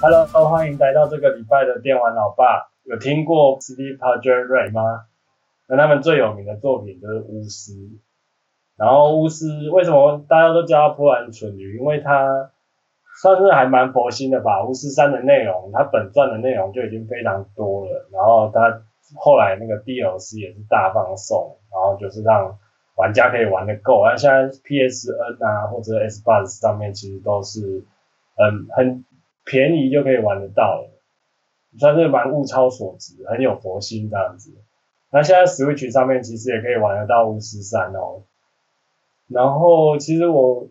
[0.00, 2.70] Hello，欢迎来到这个礼拜的电玩老爸。
[2.84, 5.06] 有听过 CD Projekt Red 吗？
[5.66, 7.72] 那他们最有名的作品就是巫师。
[8.76, 11.78] 然后巫师为什么大家都叫他波兰蠢驴？
[11.78, 12.52] 因为他
[13.20, 14.64] 算是还蛮佛心的吧。
[14.64, 18.08] 巫师三的内容，它本传的内容就已经非常多了。
[18.12, 18.80] 然后他
[19.16, 22.56] 后来那个 DLC 也是大放送，然后就是让
[22.94, 24.04] 玩家可以玩得够。
[24.04, 27.84] 那现在 PSN 啊或者 Xbox 上面其实都是
[28.36, 29.04] 嗯很
[29.48, 30.90] 便宜就可以玩得到了，
[31.78, 34.52] 算是蛮物超所值，很有佛心这样子。
[35.10, 38.24] 那现在 Switch 上面其实也可以玩得到巫师三哦。
[39.26, 40.68] 然后其实我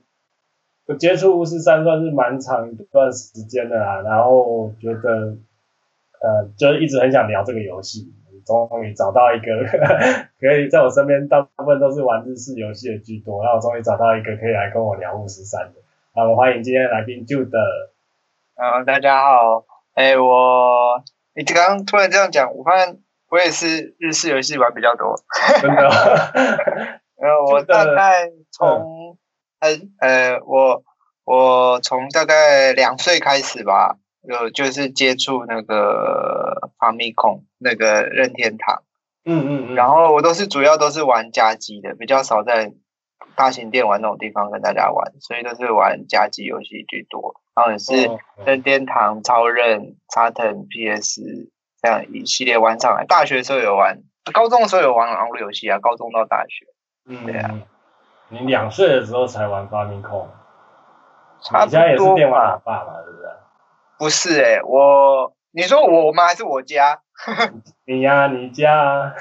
[0.85, 5.37] 我接触巫师三算是蛮长一段时间的啦，然后觉得
[6.21, 8.13] 呃就是一直很想聊这个游戏，
[8.45, 9.45] 终于找到一个
[10.39, 15.81] 可以在我身边大部分都是玩日式游戏的居多，然后我终于找到一个可以来跟我聊巫师三的。
[16.15, 17.49] 那我欢迎今天来宾 Jude。
[18.59, 21.03] 嗯，大家好，哎我
[21.35, 22.97] 你刚刚突然这样讲，我发现
[23.29, 25.15] 我也是日式游戏玩比较多，
[25.61, 25.87] 真的。
[27.21, 29.15] 呃，我大概从，
[29.59, 30.81] 嗯、呃，我
[31.23, 38.81] 我从大概两岁开始吧，有就是接触那个 Famicom 那个任天堂，
[39.23, 42.73] 嗯嗯嗯，然后我都是主要都是玩家机的，比较少在
[43.35, 47.93] 大型电玩那种地方跟大家玩，所以都是玩家机游戏居多，然后也是
[48.45, 51.21] 任天堂、超任、沙腾、PS
[51.81, 53.99] 这样一系列玩上来，大学的时候有玩，
[54.33, 56.65] 高中的时候有玩网络游戏啊，高中到大学。
[57.05, 57.51] 嗯，对啊，
[58.29, 60.29] 你两岁的时候才玩差不多？
[61.65, 63.29] 你家也是电玩老爸嘛，是不是？
[63.99, 66.27] 不是哎、欸，我你说我吗？
[66.27, 66.99] 还是我家？
[67.85, 69.13] 你呀、啊，你家啊。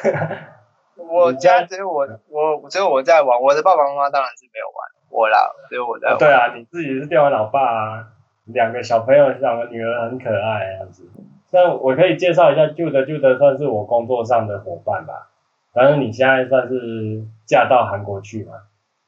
[0.96, 4.76] 我家只有我，我只有我在玩，我的爸爸妈妈当然是没有玩，
[5.10, 6.18] 我啦，只有我在玩。
[6.18, 8.06] 对啊，你自己是电玩老爸啊，
[8.46, 11.10] 两个小朋友，两个女儿很可爱样子。
[11.50, 15.30] 那我可以介绍一下，Jude，Jude 算是我工作上的伙伴吧。
[15.72, 18.54] 反正你现在算是嫁到韩国去嘛？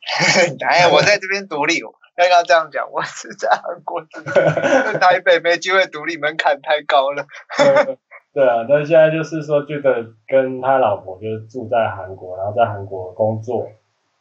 [0.67, 1.81] 哎，我在这边独立，
[2.17, 4.31] 刚刚这样讲，我是在韩国独立，
[5.01, 7.27] 台北没机会独立，门槛太高了。
[8.39, 13.67] 对啊，但现在就是说，觉得跟他老婆就是住在韩国，然后在韩国工作，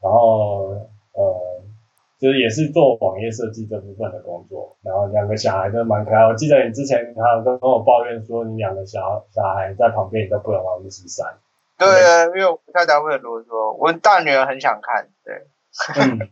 [0.02, 0.70] 然后
[1.14, 1.62] 呃，
[2.18, 6.26] 就是也是做网页设计这部分的工作，然后两个小孩都蛮可爱。
[6.26, 11.38] 我记得你之前还有跟跟我抱怨说，你两个小小孩在旁边你都不能玩巫师三。
[11.78, 15.46] 对啊，因为我太太会很啰嗦，我大女儿很想看，对。
[16.02, 16.28] 嗯。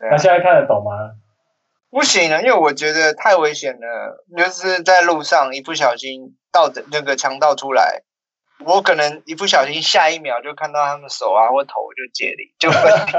[0.00, 1.12] 那现在看得懂吗？
[1.96, 8.02] 不行了，因为我觉得太危险了，就是在路上一不小心盗的那个强盗出来，
[8.66, 12.68] 我可能一不小心下一秒就看到他们手啊或头就解离，就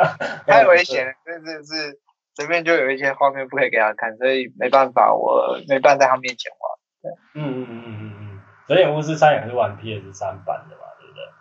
[0.46, 2.00] 太危险了， 真的是
[2.36, 6.62] 随便就有一些画面不可以给他看，所以没办法，我没办法在他面前玩。
[7.02, 7.42] 对。
[7.42, 10.84] 嗯嗯嗯嗯嗯，所以巫师三也是玩 PS 三版的吧？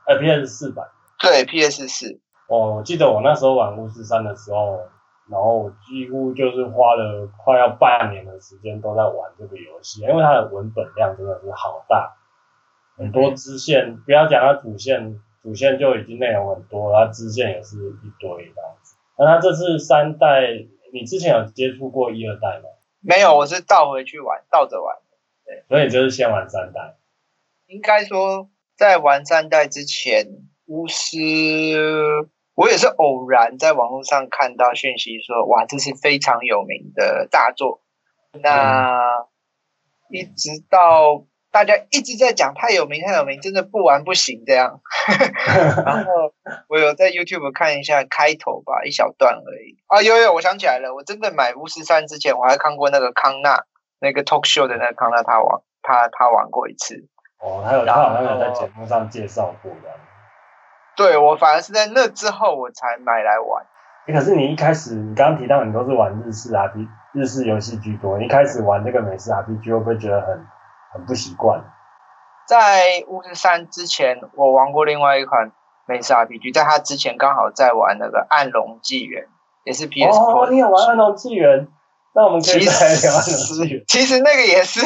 [0.06, 0.86] 呃，PS 四版。
[1.18, 2.20] 对，PS 四。
[2.48, 4.78] 哦，我记得我那时候玩巫师三的时候，
[5.30, 12.16] 然后我几乎就是花了快要半年的时间都在玩这个游戏，因为它的文本量真的是好大，
[12.96, 18.96] 很多支线，不要讲它主线，主线就已经内容很多，它支线也是一堆这样子。
[19.18, 20.42] 那它这次三代，
[20.92, 22.68] 你之前有接触过一二代吗？
[23.00, 24.96] 没有，我是倒回去玩，倒着玩。
[25.44, 26.96] 对，所以你就是先玩三代。
[27.66, 28.48] 应该说。
[28.76, 30.26] 在玩三代之前，
[30.66, 31.16] 巫师
[32.56, 37.82] 我也是偶然在网络上看到讯息说，哇，这是非常有名的大作。
[38.42, 38.98] 那
[40.10, 44.80] 一直到大家一直在讲太有名太有名，真的不玩不行这样。
[45.84, 46.10] 然后
[46.68, 49.76] 我有在 YouTube 看一下开头吧，一小段而已。
[49.86, 53.64] 啊，有有，我想起来了，我真的买巫师三之前，我还看过那个康纳
[54.00, 57.06] 那个 Talk Show 的那个康纳，他玩他他玩过一次。
[57.38, 60.05] 哦，他有他好像有在节目上介绍过的。
[60.96, 63.64] 对，我反而是在那之后我才买来玩。
[64.06, 70.46] 欸，可是你一开始你刚刚提到你都是玩日式 RPG 日式游戏居多，你一开始玩这个美式 RPG 会不会觉得很
[70.94, 71.62] 很不习惯？
[72.48, 75.52] 在巫师三之前，我玩过另外一款
[75.86, 79.26] 美式 RPG，在它之前刚好在玩那个暗龙纪元，
[79.64, 80.18] 也是 PS。
[80.18, 81.68] 哦，你有玩暗龙纪元？
[82.14, 83.84] 那我们可以再聊暗龙纪元。
[83.88, 84.80] 其实那个也是。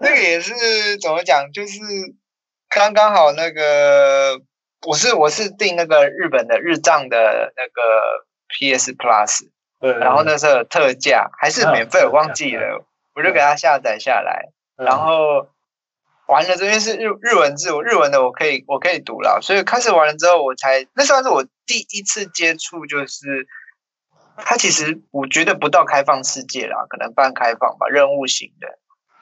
[0.00, 0.54] 那个也是
[0.96, 1.52] 怎么讲？
[1.52, 1.78] 就是
[2.70, 4.40] 刚刚好那个，
[4.86, 9.48] 我是我是订那个日本的日账的那个 PS Plus，
[9.80, 12.84] 对，对，然后那时候有特价还是免费，我忘记了，
[13.14, 15.48] 我就给他下载下来，然后
[16.26, 23.46] 玩了这边是日日文字，我日文的我可以我可以读了，所以开始玩了之后，我才那算是我第一次接触，就是
[24.36, 28.78] 它其实我觉得不到开放世界啦，可能半开放吧，任务型的。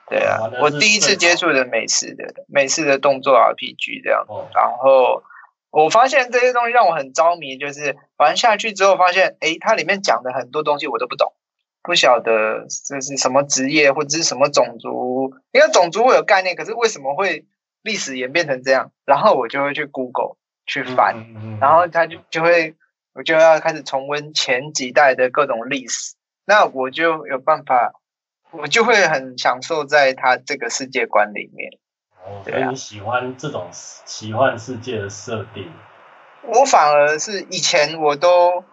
[0.09, 5.23] 对啊，我第一次接触的美式的美式的动作 RPG 这样，哦、然后
[5.73, 11.33] 我发现这些东西让我很着迷，就是玩下去之后发现，哎，它里面讲的很多东西我都不懂，
[11.83, 17.47] 不晓得这是什么职业或者是什么种族，因为种族会有概念，可是为什么会
[17.83, 18.93] 历史演变成这样？
[19.05, 20.37] 然后我就会去 Google
[20.67, 22.77] 去翻，嗯嗯嗯、然后他就就会
[23.15, 26.15] 我就要开始重温前几代的各种历史，
[26.45, 27.95] 那我就有办法。
[28.55, 31.71] 我就会很享受在他这个世界观里面。
[32.25, 35.71] 哦，所以你喜欢这种奇幻世界的设定？
[36.45, 38.65] 我反而是以前我都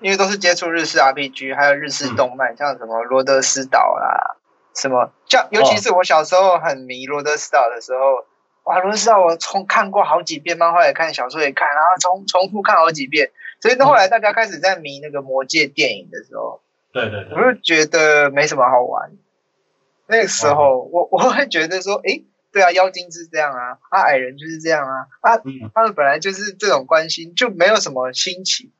[0.00, 4.36] 因为都是接触日式 RPG，还有日式动漫，嗯、像什么罗德斯岛啦，
[4.74, 8.24] 什么像尤其是我小时候很迷罗德斯岛的时候，哦、
[8.64, 13.30] 哇，罗德斯岛我重看过好几遍，漫画也看，小说也看，然后重重复看好几遍。
[13.60, 16.62] 所以到后来大家开始在迷那个魔界电影的时候。
[16.92, 19.12] 对对对，我就觉得没什么好玩。
[20.06, 28.72] 那个时候，哦、我 我会觉得说，诶，对啊，妖精是这样啊，啊，矮人就是这样啊，啊，嗯、他们本来就是这种关心，就没有什么新奇。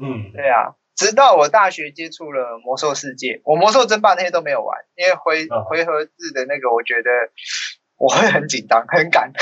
[0.00, 0.74] 嗯，对啊。
[0.96, 7.10] 直到我大学接触了魔兽世界，我魔兽争霸那些都没有玩，因为回、哦、回合制的那个，我觉得
[7.96, 9.32] 我会很紧张，很赶。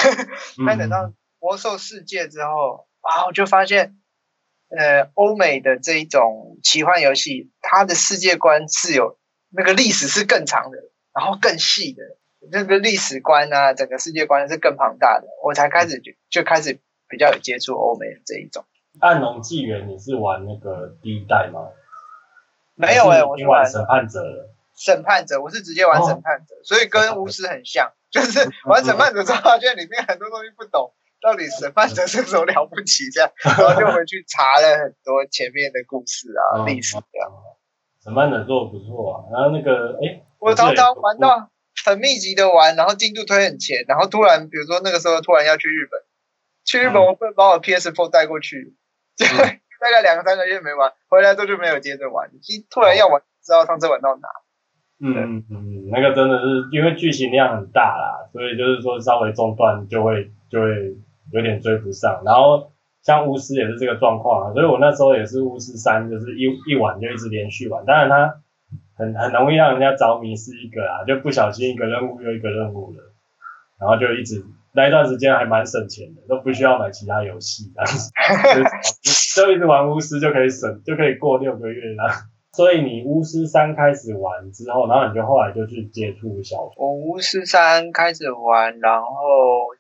[0.66, 3.96] 但等到魔兽世界之后，啊，我就发现。
[4.74, 9.18] 呃，欧美的这一种奇幻游戏，它的世界观是有
[9.50, 10.78] 那个历史是更长的，
[11.12, 12.02] 然后更细的，
[12.50, 18.64] 那个历史观啊，整个世界观是更庞大的，我才开始就就开始比较有接触欧美的这一种。
[19.00, 21.68] 暗龙纪元，你是玩那个第一代吗？
[22.74, 24.20] 没有哎、欸，我是玩审判者。
[24.74, 30.92] 审判者，我是直接玩审判者，哦、所以跟巫师很像，就是玩审判者之后，发现里面很多东西不懂。
[31.20, 33.08] 到底审判者是什么了不起？
[33.12, 37.30] 这样，然后就回去查了很多前面的故事啊、历史这样。
[38.02, 41.51] 审判者做的不错啊，然后那个，哎，我常常玩到
[41.84, 46.00] 很密集的玩，然后进度推很前，然后突然，比如说那个时候突然要去日本，
[46.64, 48.74] 去日本我会把我 PS4 带过去，
[49.16, 52.30] 就大概两三个月没玩，回来之后就没有接着玩，
[52.70, 54.28] 突然要玩，不知道上次玩到哪。
[55.04, 60.96] 嗯嗯嗯，那个真的是因为剧情量很大啦，所以就是说稍微中断就会就会。
[61.30, 68.42] 有点追不上，然后像巫师也是这个状况啊，所以我那时候也是巫师三，就是一一玩就一直连续玩，当然它
[68.96, 73.12] 很很容易让人家着迷是一个啊，就不小心一个任务又一个任务了，
[73.80, 74.44] 然后就一直
[74.74, 78.10] 那一段时间还蛮省钱的，都不需要买其他游戏，这样子，
[79.40, 82.10] 就一直玩巫师就可以省，就可以过六个月了。
[82.54, 86.74] 所以你巫师三开始玩之后，然后你就后来就去接触小说。
[86.76, 89.06] 我巫师三开始玩，然后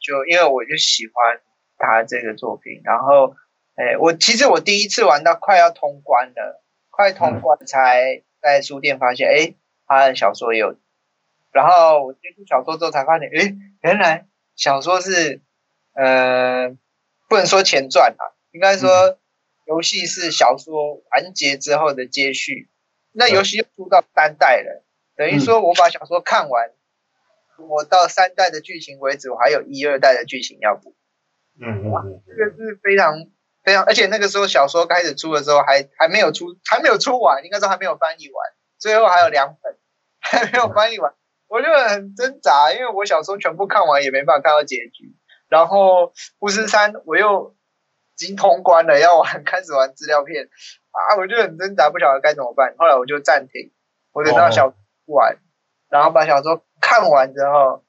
[0.00, 1.38] 就因为我就喜欢
[1.76, 3.34] 他这个作品，然后，
[3.76, 9.54] 哎，我其实我第一次玩到快要通关了，快通关才在书店发现，哎、嗯，
[9.86, 10.76] 他的小说也有，
[11.52, 15.40] 然后我接触小说之后才发现，哎，原来小说是，
[15.94, 16.76] 呃，
[17.28, 18.90] 不能说前传啊，应该说。
[18.90, 19.18] 嗯
[19.64, 22.68] 游戏是小说完结之后的接续，
[23.12, 24.84] 那游戏又出到三代了，
[25.14, 26.72] 等于说我把小说看完，
[27.68, 30.96] 我到三代的剧情为止，我还有一二代的剧情要补。
[31.60, 31.84] 嗯，
[32.26, 33.14] 这个是非常
[33.62, 39.78] 非常，而且那个时候小说开始出的时候还还没有出，还没有出完，应该说还没有翻译完，最后还有两本
[40.20, 41.14] 还没有翻译完，
[41.48, 45.16] 我就很挣扎，因为我小说全部看完也没办法看到结局，
[45.48, 47.54] 然后巫师三我又。
[48.14, 50.44] 已经通关了，要玩开始玩资料片
[50.92, 52.72] 啊，我就很挣扎，不晓得该怎么办。
[52.78, 53.72] 后来我就暂停，
[54.12, 54.76] 我等到小说
[55.06, 55.38] 玩，
[55.88, 57.82] 然后把小说看完之后，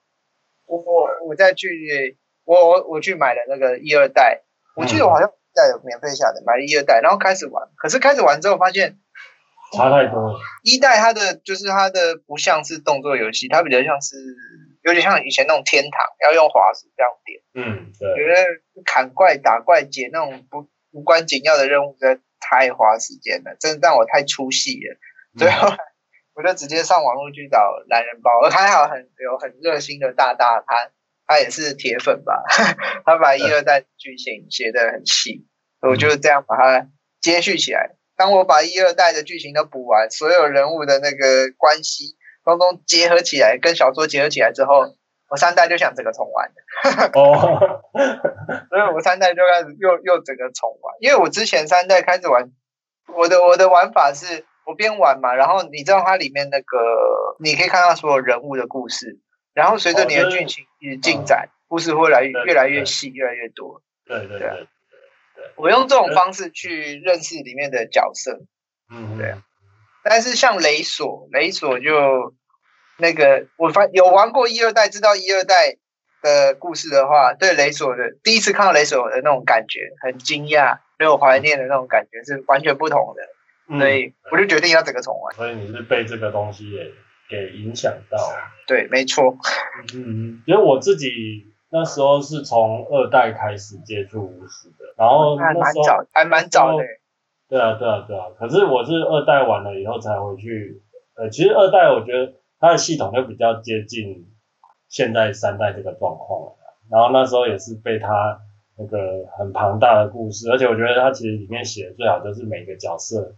[0.66, 4.42] 我我我再去，我我我去买了那个一二代，
[4.76, 7.70] 我记得我好像在有免费下的，买了一二代，然后开始玩。
[7.78, 8.98] 可是开始玩之后发现
[9.78, 10.40] 差太多了。
[10.64, 14.18] 一代它的就是它的不像是动作游戏，它比较像是。
[14.84, 17.40] 有点像以前那种天堂，要用滑鼠这样点。
[17.56, 18.16] 嗯，对。
[18.18, 25.00] 觉得砍怪、打怪、解那种不无关紧要的任务，真的太花时间了，真的让我太出戏了。
[25.40, 25.78] 最后、嗯、
[26.34, 30.92] 我就直接上网络去找懒人包，而还好很有很热心的大大，他
[31.34, 32.44] 他也是铁粉吧，
[33.06, 35.48] 他把一二代剧情写得很细，
[35.82, 36.88] 嗯、我就这样把它
[37.22, 37.96] 接续起来。
[38.16, 42.16] 当我把一二代的剧情都补完，所有人物的那个关系。
[42.46, 44.84] 通通结合起来，跟小说结合起来之后，
[45.30, 46.52] 我三代就想整个重玩。
[47.14, 47.82] 哦，
[48.68, 52.52] 所以我三代就开始又又整个重玩，因为我之前三代开始玩，
[53.16, 59.22] 我的我的玩法是我边玩嘛，然后你知道它里面那个，你可以看到所有人物的故事，
[59.54, 63.82] 然后随着你的剧情一直进展，哦、故事会来越越来越细，越来越多。
[64.06, 64.68] 对对对，对，
[65.36, 68.42] 对，我用这种方式去认识里面的角色。
[68.90, 69.36] 嗯，对。
[70.04, 72.34] 但是像雷索，雷索就
[72.98, 75.78] 那个我发有玩过一二代，知道一二代
[76.22, 83.24] 的故事的话，对雷索的第一次看到雷索的那种感觉，很惊讶，没有怀念的那种感觉是完全不同的。
[83.70, 85.34] 嗯、所以我就决定要整个重玩。
[85.36, 86.94] 所以你是被这个东西
[87.34, 88.18] 给给影响到？
[88.68, 89.36] 对，没错。
[89.96, 91.10] 嗯，因为我自己
[91.70, 96.84] 那时候是从二代开始接触巫师的，然后那时候还蛮早的。
[97.50, 98.26] 对啊，对啊，对啊。
[98.38, 100.82] 可是我是二代完了以后才回去。
[101.16, 104.28] 呃，其实二代我觉得它的系统就比较接近
[104.88, 106.56] 现在三代这个状况了。
[106.90, 108.40] 然后那时候也是被它
[108.78, 113.36] 那个很庞大的故事，而且我觉得它其实里面写的最好就是每个角色，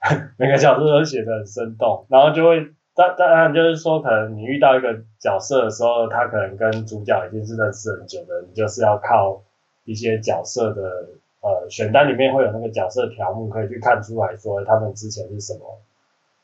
[0.38, 2.06] 每个角色都写的很生动。
[2.10, 9.42] 然后就会，当当然就是说，可能你遇到一个角色的时候，他可能跟主角已经是认识很久的，你就是要靠
[9.84, 11.08] 一些角色的。
[11.42, 15.80] 呃，选单里面会有那个角色条目，可以去看出来说他们之前是什么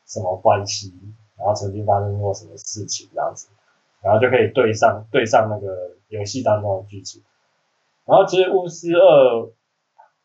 [0.07, 0.91] 什么关系，
[1.37, 3.47] 然后曾经发生过什么事情这样子，
[4.01, 7.21] 然后就可以对上对上那个游戏当中的剧情。
[8.05, 9.47] 然后其实巫师二，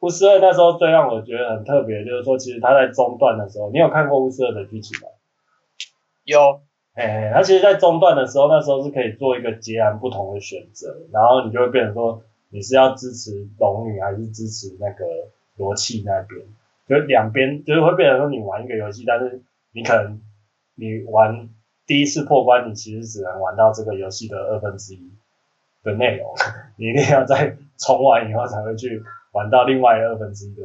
[0.01, 5.12] 巫师二那时候最让我觉得很特别，就是说其实他在中段的时候，你有看过巫师二的剧情吗？
[6.25, 6.63] 有，
[6.95, 12.23] 哎，他其实，在中段的时候，那时候是可以做一个截然不同的选择，然后你就会变成说。
[12.55, 15.07] 你是要支持龙女还是支持那个
[15.57, 16.45] 罗契那边？
[16.87, 19.41] 就两边就是会变成说你玩一个游戏，但是
[19.73, 20.21] 你可能
[20.75, 21.49] 你玩
[21.87, 25.13] 第一次破关，你其实只能玩到这个游戏的二分之一
[25.83, 26.35] 的内容，
[26.77, 29.03] 你一定要再重玩以后才会去
[29.33, 30.63] 玩到另外二分之一的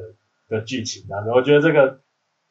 [0.50, 1.06] 的剧情。
[1.08, 2.02] 然后我觉得这个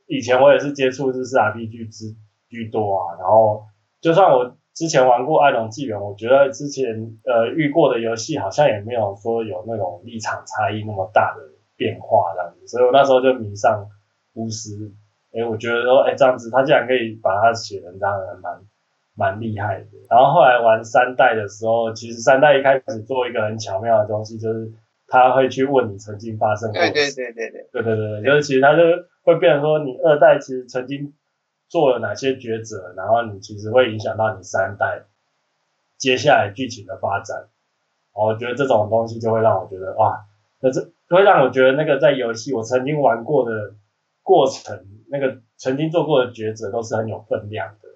[0.06, 2.16] 以前我也是接触日式 RPG 之
[2.48, 3.64] 居多啊，然后
[4.00, 4.56] 就算我。
[4.76, 11.40] 之前玩过《艾龙纪元》，我觉得之前呃遇过的游戏好像也没有说有那种立场差异那么大的
[11.78, 13.88] 变化这样子，所以我那时候就迷上
[14.34, 14.92] 巫师。
[15.32, 18.60] 哎、欸，我觉得说，哎、欸，这样子他竟然可以把它写成这样，蛮
[19.16, 19.86] 蛮厉害的。
[20.10, 24.70] 然后后来玩三代的时候，其实三代一开始做一个很巧妙的东西，就是
[25.08, 27.66] 他会去问你曾经发生过对对对对。
[27.72, 28.82] 对对对对，就是其实他就
[29.24, 31.14] 会变成说，你二代其实曾经。
[31.68, 35.04] 做了哪些抉择，然后你其实会影响到你三代
[35.98, 37.48] 接下来剧情的发展。
[38.12, 40.24] 我觉得这种东西就会让我觉得哇，
[40.60, 43.74] 那这会让我觉得那个在游戏我曾经玩过的
[44.22, 47.88] 过程，那个曾经做过的抉择都是很有分量的。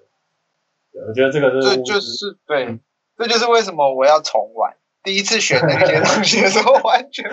[1.06, 2.80] 我觉得这个是这就是对，
[3.16, 4.76] 这就是为什么我要重玩。
[5.02, 7.24] 第一次选那些东西的时候，完全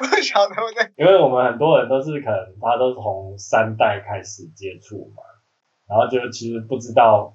[0.00, 0.92] 不晓得对？
[0.96, 5.22] 因为我们很多人都是可能他都是从三代开始接触嘛。
[5.88, 7.34] 然后就其实不知道，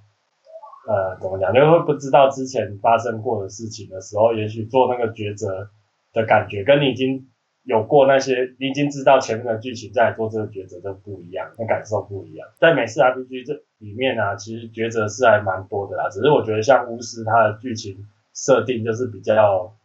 [0.87, 5.69] 呃，怎么讲，就会不知道之前发生过的事情的时候，也许做那个抉择
[6.13, 7.27] 的感觉，跟你已经
[7.63, 12.47] 有过那些，你已经知道前面的剧情再来做这个抉择就不一样，那感受不一样。
[12.57, 17.97] 在美式 RPG 这里面啊，其实抉择是还蛮多的啦，只是我觉得像巫师它的剧情
[18.33, 19.75] 设定就是比较，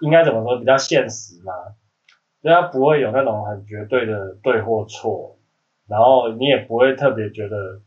[0.00, 1.52] 应该怎么说，比较现实嘛，
[2.40, 5.36] 所以它不会有那种很绝对的对或错，
[5.88, 7.82] 然后你也不会特别觉得。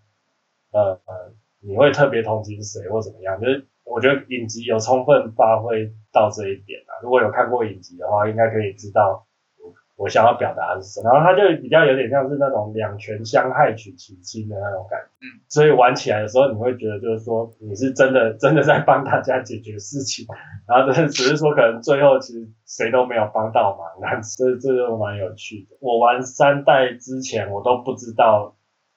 [0.71, 3.39] 呃呃，你会特别同情谁或怎么样？
[3.39, 7.01] 就是我觉得影集有充分发挥到这一点啊。
[7.03, 9.25] 如果有看过影集的话，应该可以知道
[9.59, 11.11] 我我想要表达的是什么。
[11.11, 15.25] 然后它就比较有点像是那种两权相害取其轻的那种感觉。
[15.25, 15.41] 嗯。
[15.49, 20.25] 所以玩起来的时候，你会觉得就是说你是真的真的在帮大家解决事情，
[20.67, 25.75] 然后只是只是说可能最后其实谁都没有帮到忙，那这这就蛮有趣的。
[25.81, 28.55] 我玩三代之前，我都不知道。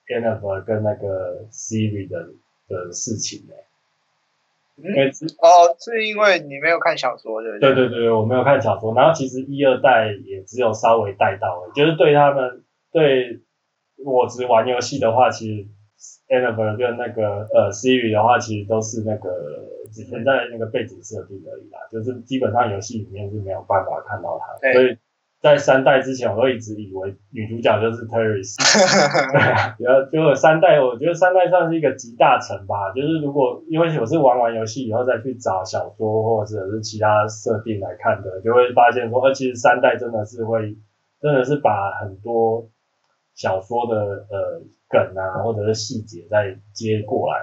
[0.08, 2.28] Yennefer 跟那个 Siri 的
[2.68, 3.54] 的事情呢？
[4.76, 5.06] 因为
[5.38, 7.74] 哦，是因为你没有看小说，对不对？
[7.74, 8.92] 对对对，我没有看小说。
[8.94, 13.40] 然后其实一二代也只有稍微带到了，就是对他们，对
[14.04, 15.68] 我只玩游戏的话，其实
[16.28, 19.30] Yennefer 跟那个呃 Ciri 的话，其实都是那个
[19.92, 24.98] 只存在那个背景设定而已啦，就是基本上游戏里面是没有办法看到它，所以。
[25.44, 28.56] 在三代之前，我都一直以为女主角就是 Triss。
[29.30, 32.90] 对啊，然后结果三代，我觉得三代算是一个集大成吧。
[32.96, 40.74] 就是如果因为我是玩完游戏以后再去找小说或者是其他设定来看的，就会发现说，呃，其实三代真的是会，
[41.20, 42.66] 真的是把很多
[43.34, 47.36] 小说的呃梗啊或者是细节再接过来，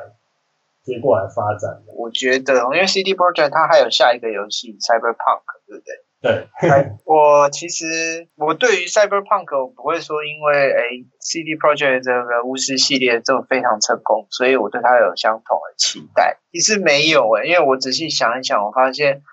[0.82, 1.94] 接过来发展的。
[1.94, 5.94] 我觉得，因为 CD Projekt 它还有下一个游戏 Cyberpunk，对不对？
[6.22, 6.48] 对，
[7.06, 10.82] 我其实我对于 Cyberpunk 我不会说，因为哎
[11.20, 16.38] ，CD Project 这个巫师系列就非常成功，所以我对它有相同的期待。
[16.52, 19.24] 其实没有诶，因为我仔细想一想，我发现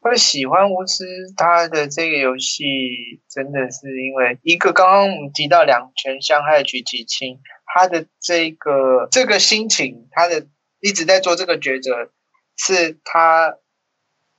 [0.00, 1.04] 会喜欢巫师
[1.36, 2.64] 它的这个游戏，
[3.28, 10.46] 真的是因为一个刚刚我们提到两权相害取其轻，他的这个这个心情，他的
[10.80, 12.10] 一直在做这个抉择，
[12.56, 13.56] 是他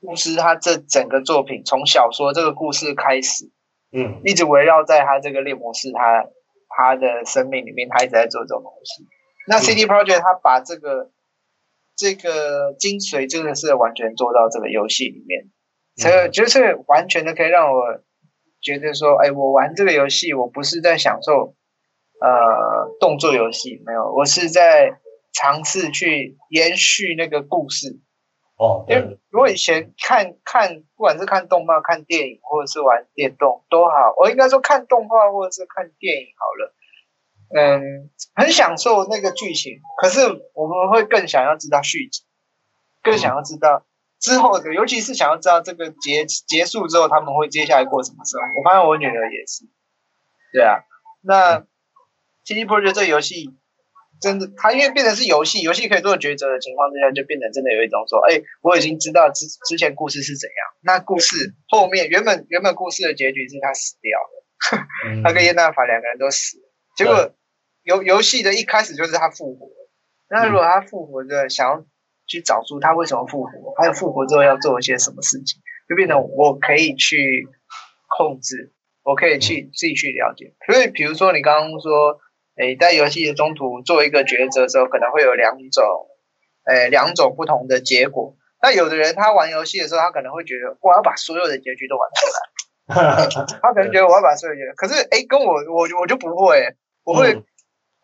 [0.03, 3.49] 巫师他这整个作品从小说这个故事开始，
[3.91, 6.25] 嗯，一直围绕在他这个猎魔师他
[6.69, 9.07] 他的生命里面，他一直在做这种东西。
[9.47, 11.11] 那 CD Project 他把这个
[11.95, 15.49] 这个精髓真的是完全做到这个游戏里面，
[15.95, 17.81] 所以就是完全的可以让我
[18.61, 21.55] 觉得说，哎，我玩这个游戏，我不是在享受
[22.19, 24.99] 呃动作游戏，没有，我是在
[25.33, 27.99] 尝试去延续那个故事。
[28.63, 36.73] 哦，因为如果以前看看，不管是看动漫、看电影，或者是玩电动都好，我应该说看动画或者是看电影好了。
[37.55, 40.21] 嗯，很享受那个剧情，可是
[40.53, 42.23] 我们会更想要知道续集，
[43.01, 43.85] 更想要知道
[44.17, 48.61] 之后的，尤其是想要知道这个结结束之后他们会接下来过什么生活。
[48.61, 49.65] 我发现我女儿也是，
[50.53, 50.79] 对啊。
[51.21, 51.65] 那
[52.45, 53.53] CD Projekt 这游戏
[54.23, 66.63] 真的，他因为变成是游戏，游戏可以做抉择的情况之下，就变成真的有一种说，哎，我已经知道之之前故事是怎样，那故事后面原本原本故事的结局是他死掉了，他跟叶娜法两个人都死了，
[66.95, 67.35] 结果。
[67.83, 69.67] 游游戏的一开始就是他复活，
[70.29, 71.85] 那如果他复活的想要
[72.25, 77.45] 去找出他为什么复活，还有复活之后要做一些什么事情，就变成我可以去
[78.07, 78.71] 控制，
[79.03, 80.53] 我可以去自己去了解。
[80.65, 82.21] 所以比如说你刚刚说，
[82.55, 85.83] 诶，在游戏的中途做一个抉择的时候，可能会有两种，
[86.65, 88.35] 诶，两种不同的结果。
[88.61, 97.43] 那有的人他玩游戏的时候，他可能会觉得我要把所有的结局都玩出来， 他可能觉得我要把所有结局，可是诶，跟我我我就不会，我会。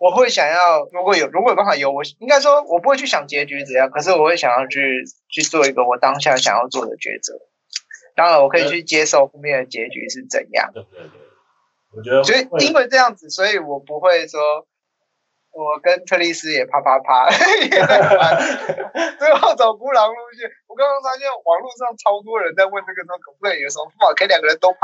[0.01, 7.33] 我会想要，如果有如果有办法有，我应该说，我不会去想结局怎样，可是我会想要去去做一个我当下想要做的抉择。
[8.15, 10.71] 当然，我可以去接受后面的结局是怎样。
[10.73, 11.19] 对对对，
[11.95, 12.23] 我觉得。
[12.23, 14.39] 所以因为这样子，所以我不会说。
[15.51, 17.25] 我跟特丽斯也啪啪啪，
[19.17, 20.47] 最后走孤狼路线。
[20.67, 24.77] 我刚刚发现网络上超多人在问这个说，可不可以有什么方法可以两个人都啪？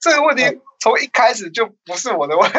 [0.00, 0.42] 这个问题
[0.80, 2.58] 从一开始就不是我的问题。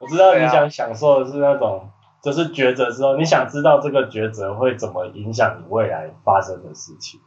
[0.00, 1.90] 我知道你想享受的是那种，
[2.22, 7.18] 就是抉择之后，你想知道这个抉择会怎么影响你未来发生的事情，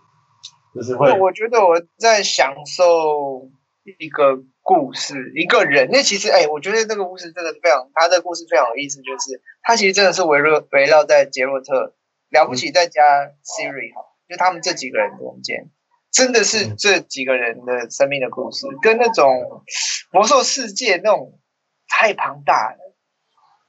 [0.76, 1.12] 就是会。
[1.20, 3.50] 我觉得我在享受
[3.98, 4.44] 一个。
[4.74, 11.94] 故事一个人，那其实哎，我觉得这个故事真的非常，他的故事非常有意思，就是他其实真的是围绕围绕在杰洛特
[12.30, 13.02] 了不起，再加
[13.44, 15.70] Siri 哈，就他们这几个人中间，
[16.10, 19.64] 真的是这几个人的生命的故事，跟那种
[20.14, 21.38] 魔兽世界那种
[21.90, 22.96] 太庞大了，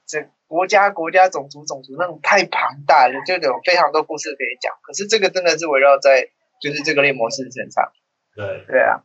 [0.07, 4.73] 这国家国家种族种族那种太庞大了，就有非常多故事可以讲。
[4.81, 6.29] 可是这个真的是围绕在
[6.61, 7.91] 就是这个猎魔士身上，
[8.35, 8.63] 对。
[8.67, 9.03] 对啊。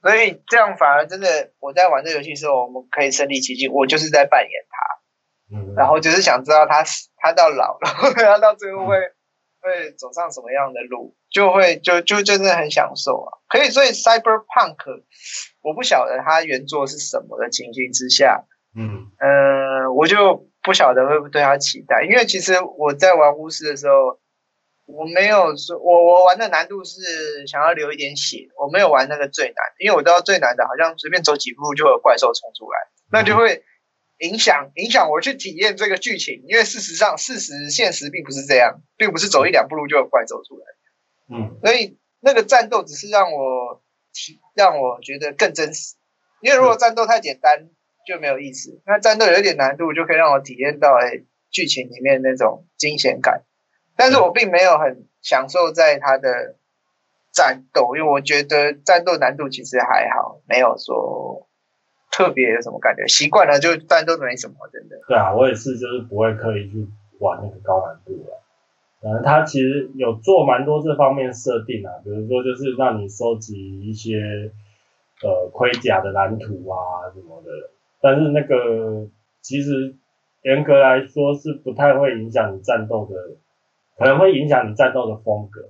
[0.00, 3.72] 所以这样反而真的，我在玩这个游戏的时候，我们可以身临其境。
[3.72, 6.84] 我就是在扮演他，嗯，然后就是想知道他
[7.16, 9.12] 他到老了，然后到最后会、嗯、
[9.60, 13.38] 会走上什么样的路，就会就就真的很享受啊。
[13.48, 15.02] 可以，所以 Cyberpunk，
[15.62, 18.44] 我不晓得他原作是什么的情形之下，
[18.76, 24.20] 嗯呃，我就不晓得会不会对他期待，因为其实我在玩巫师的时候。
[24.88, 32.78] 我没有说，我我玩的难度是想要流一点血，我没有玩那个最难，因为我知道最难的好像随便走几步就有怪兽冲出来，
[33.12, 33.62] 那就会
[34.18, 40.64] 影响影响我去体验这个剧情，因为事实上事实现实并不是这样，并不是走一两步路就有怪兽出来，
[41.36, 43.82] 嗯，所以那个战斗只是让我
[44.14, 45.96] 体让我觉得更真实，
[46.40, 47.68] 因为如果战斗太简单
[48.06, 51.20] 就没有意思，那战斗有一点难度就可以让我体验到哎
[51.50, 53.44] 剧情里面那种惊险感。
[53.98, 56.54] 但是我并没有很享受在他的
[57.32, 61.48] 战斗，因为我觉得战斗难度其实还好，没有说
[62.12, 65.00] 特别有什么感觉，习惯了就战斗没什么，真的。
[65.08, 66.86] 对啊，我也是，就是不会刻意去
[67.18, 68.30] 玩那个高难度的。
[69.00, 74.52] 嗯，他其实有做蛮多这方面设定啊，比如说就是让你收集一些
[75.24, 77.50] 呃盔甲的蓝图啊什么的，
[78.00, 79.08] 但是那个
[79.42, 79.96] 其实
[80.42, 83.36] 严格来说是不太会影响你战斗的。
[83.98, 85.60] 可能会影响你战斗的风格，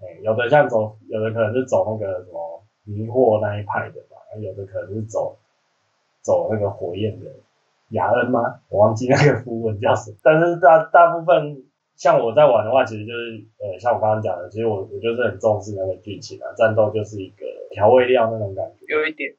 [0.00, 5.36] 哎，有的像走，有的可能是走那个什么迷惑那一派的吧，有的可能是走
[6.22, 7.26] 走那个火焰的
[7.90, 8.60] 雅恩吗？
[8.70, 10.16] 我忘记那个符文叫什么。
[10.22, 11.64] 但是大大部分
[11.96, 18.86] 像我在玩的话，其实就是呃，像我刚刚讲的，其实我我就是很重视那个剧情啊，战斗就是一个调味料那种感觉。
[18.88, 19.30] 有一点。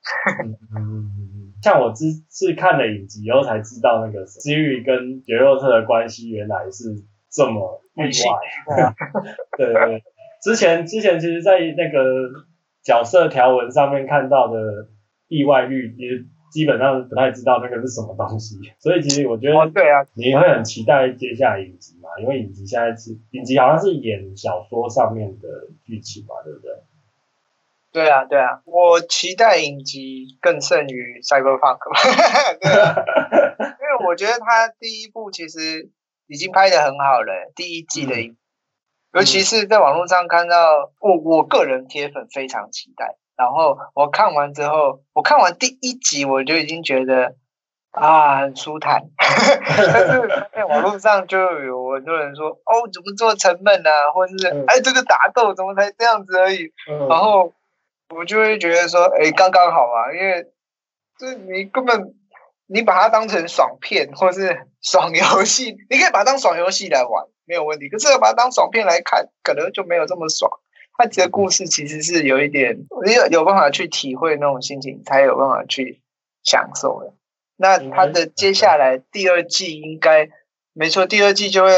[0.46, 7.04] 嗯嗯嗯，像我之是看了影集以后才知道，那个 Ciri 跟杰洛特的关系原来是。
[7.36, 8.88] 这么意外，
[9.58, 9.66] 对。
[9.66, 10.04] 对对，
[10.42, 12.30] 之前之前其实，在那个
[12.84, 14.88] 角色条文上面看到的
[15.28, 22.10] 意外率，也基本上不太知道那个是什么东西，所以其实我觉得，哦，对啊，你会很期待接下来影集嘛？
[22.22, 25.48] 因为影集现在是影集好像是演小说上面的
[25.84, 26.72] 剧情嘛，对不对？
[27.92, 31.80] 对啊，对啊，我期待影集更胜于 Cyberpunk，
[32.62, 32.96] 对啊，
[33.82, 35.90] 因为我觉得他第一部其实
[36.28, 38.16] 已经拍的很好了，第一季的
[39.14, 43.16] 尤其是在网络上看到，我我个人铁粉非常期待。
[43.38, 47.36] 然后我看完之后，我看完第一集我就已经觉得
[47.92, 56.72] 啊很舒坦， 但是在网络上就有很多人说哦怎么这么沉闷啊，或者是哎这个打斗怎么才这样子而已，
[57.10, 57.54] 然后
[58.16, 60.46] 我就会觉得说哎刚刚好啊，因为
[61.18, 62.14] 这你根本
[62.68, 70.52] 你把它当成爽片或是爽游戏，你可以把它当爽游戏来玩没有问题，可是要把它当爽片来看，可能就没有这么爽。
[70.98, 76.02] 它这个故事其实是有一点，你有有办法去体会那种心情，才有办法去
[76.44, 77.14] 享受的。
[77.58, 80.30] 那它的接下来第二季应该
[80.74, 81.72] 没错，第二季就会，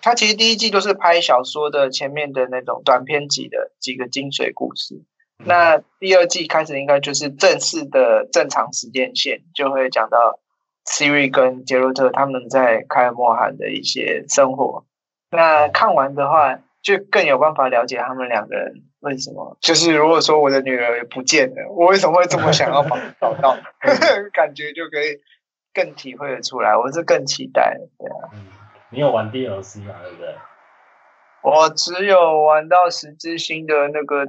[0.00, 5.02] 它其实第一季都是拍小说的前面的那种短篇集的几个精髓故事。
[5.44, 10.38] 那第二季开始应该就是正式的正常时间线，就会讲到
[10.86, 14.84] Siri 跟杰洛特他们在凯尔莫罕的一些生活。
[15.30, 16.58] 那看完的话。
[16.82, 19.56] 就更有办法了解他们两个人为什么。
[19.60, 23.56] 就是如果说我的女儿不见了，我为什么会这么想要把她找到？
[24.34, 25.20] 感觉就可以
[25.72, 26.76] 更体会得出来。
[26.76, 28.34] 我是更期待，对啊。
[28.34, 28.48] 嗯，
[28.90, 29.94] 你有玩 DLC 吗？
[30.02, 30.34] 对不对？
[31.42, 34.26] 我只有玩到十字星的那个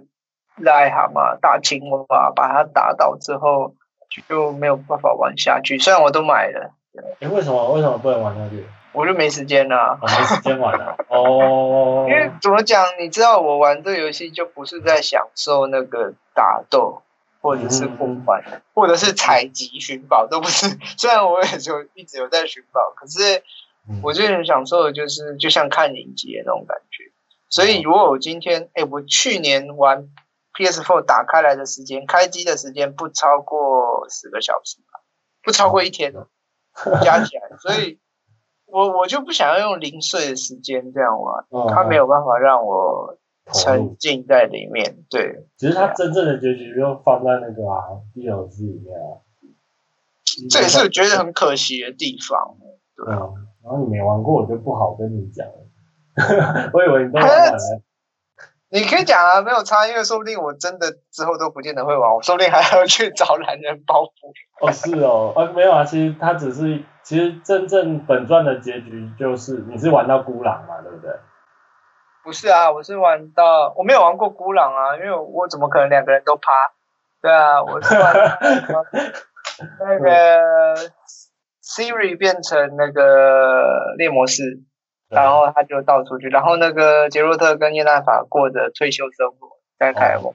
[0.61, 3.75] 癞蛤蟆大青蛙，把它打倒之后
[4.27, 5.79] 就没有办法玩下去。
[5.79, 6.73] 虽然我都买了。
[7.19, 7.71] 哎，为什么？
[7.71, 8.65] 为什么不能玩下去？
[8.91, 12.05] 我就没时间了，哦，没时间玩了哦。
[12.09, 17.01] 因为怎么讲，你知道我玩这个游戏就不是在享受那个打斗，
[17.41, 20.67] 或者是破关，嗯、或者是采集寻宝，都不是。
[20.95, 23.41] 虽然我也就一直有在寻宝，可是
[24.03, 27.11] 我最很享受的就是就像看影集的那种感觉。
[27.49, 30.07] 所以如果我今天，哎，我去年玩
[30.53, 35.01] PS4 打开来的时间，开机的时间不超过十个小时吧，
[35.43, 36.13] 不超过一天，
[37.03, 37.99] 加起来，所以。
[38.65, 43.15] 我 我就不想要用零碎的时间这样玩，嗯、他没有办法让我
[43.53, 45.03] 沉浸在里面。
[45.11, 49.21] 对，其实它真正的结局就放在那个啊 DLC 里面啊，
[50.49, 52.57] 这也是我觉得很可惜的地方。
[52.95, 53.29] 对，啊，
[53.63, 55.53] 然后你没玩过，我就不好跟你讲了。
[56.73, 57.57] 我以为你都玩完了。
[58.73, 64.33] 你可以讲啊，没有差，因为说不定我真的之后都不见得会玩，我说不定还要去找男人包袱。
[64.59, 71.11] 哦，是哦，啊，没有啊，其实他只是，其实真正本传的结局就是你是玩到孤狼嘛，对不对？
[72.23, 76.51] 不是啊，我是玩到我没有玩过孤狼啊，因为我怎么可能两个人都趴？
[77.21, 78.85] 对啊，我是玩到
[79.85, 80.75] 那个
[81.61, 84.63] Siri 变成那个猎魔士。
[85.13, 90.33] 然后他就到处去，然后那个杰洛特跟叶娜法过着退休生活，在凯尔蒙。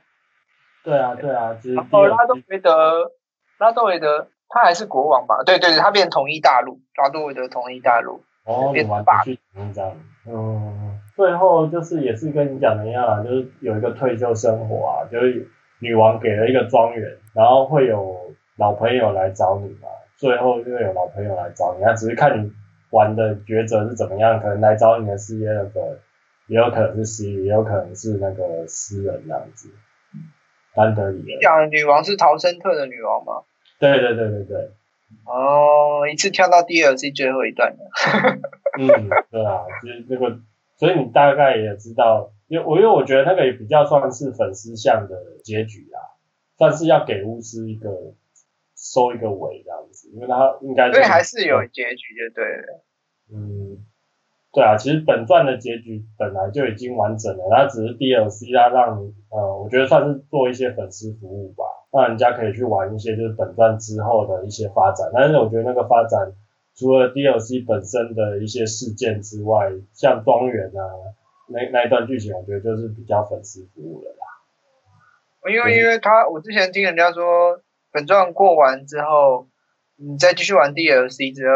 [0.85, 1.75] 对啊，对啊，就是。
[1.75, 3.11] 然后拉多维德，
[3.59, 5.43] 拉多维德他还是国王吧？
[5.45, 8.23] 对对对，他变统一大陆，拉多维德统一大陆。
[8.45, 9.95] 哦，变完全去统一大陆。
[10.31, 15.49] 嗯，最后就是也是跟你讲的一样啊，就是有一个退休生活啊，就是
[15.81, 18.17] 女王给了一个庄园，然后会有
[18.57, 22.53] 老朋友来找你嘛，最后就会有老朋友来找你，他只是看你。
[22.91, 24.41] 玩的抉择是怎么样？
[24.41, 25.99] 可能来找你的是那个，
[26.47, 29.71] 也有可能是 C，也有可能是那个私人这样子。
[30.75, 31.19] 安德里。
[31.27, 33.43] 你讲的女王是逃生特的女王吗？
[33.79, 34.71] 对对对对对。
[35.25, 37.91] 哦，一次跳到 DLC 最后一段了。
[38.79, 38.87] 嗯，
[39.31, 40.39] 对啊，就是那个，
[40.77, 45.99] 所以你大概也知道，因为我因为我觉得那个也比较算是粉丝向的结局啊，
[46.59, 47.91] 算是要给巫师一个。
[48.79, 52.85] 收一个尾这样子，因为他应该，所以还是有结局就对了。
[53.29, 53.85] 嗯，
[54.53, 65.11] 对啊，其实本传的结局本来就已经完整了，它只是 DLC，它让你呃，我觉得算是做一些粉丝服务吧，让人家可以去玩一些就是本传之后的一些发展。
[65.13, 66.33] 但是我觉得那个发展
[66.77, 70.81] 除了 DLC 本身的一些事件之外，像庄园啊
[71.49, 75.51] 那那一段剧情，我觉得就是比较粉丝服务的啦。
[75.51, 77.61] 因为因为他我之前听人家说。
[77.93, 79.49] 本传过完之后，
[79.97, 81.55] 你再继续玩 DLC 之后，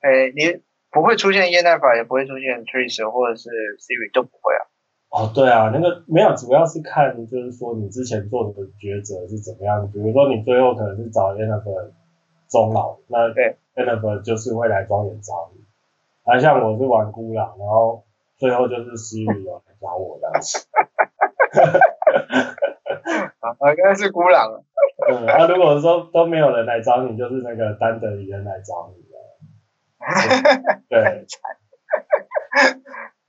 [0.00, 4.62] 哎，你不会出现叶奈法，也不会出现 Triss 或者是 Siri 都不会啊。
[5.10, 9.90] 哦，对啊，那个没有，主要是看就是说你之前做的抉择是怎么样。
[9.92, 11.90] 比如说你最后可能是找 Yennefer
[12.48, 15.64] 终老，那对 Yennefer 就是会来庄园找你。
[16.24, 18.04] 而像我是玩孤狼，然后
[18.36, 20.68] 最后就是 Ciri 来找我这样子。
[23.40, 24.62] 啊，应该是孤狼。
[25.10, 29.18] 嗯，那、啊、如果说都没有人来找你，就是那个丹德里人来找你了。
[30.88, 31.26] 对。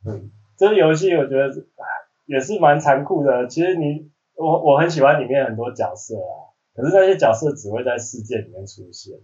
[0.05, 1.49] 嗯，这个游戏我觉得
[2.25, 3.47] 也是蛮残酷的。
[3.47, 9.17] 其实你我我很喜欢里面很多角色啊，可是那些角色只会在世界里面出现。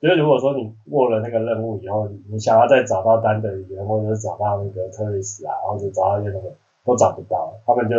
[0.00, 6.52] 就是如果说你过了那个任务以后，你想要再找到丹德里人，或者是找到那个特瑞斯啊，或者找到一些什么，
[6.84, 7.96] 都找不到，他们就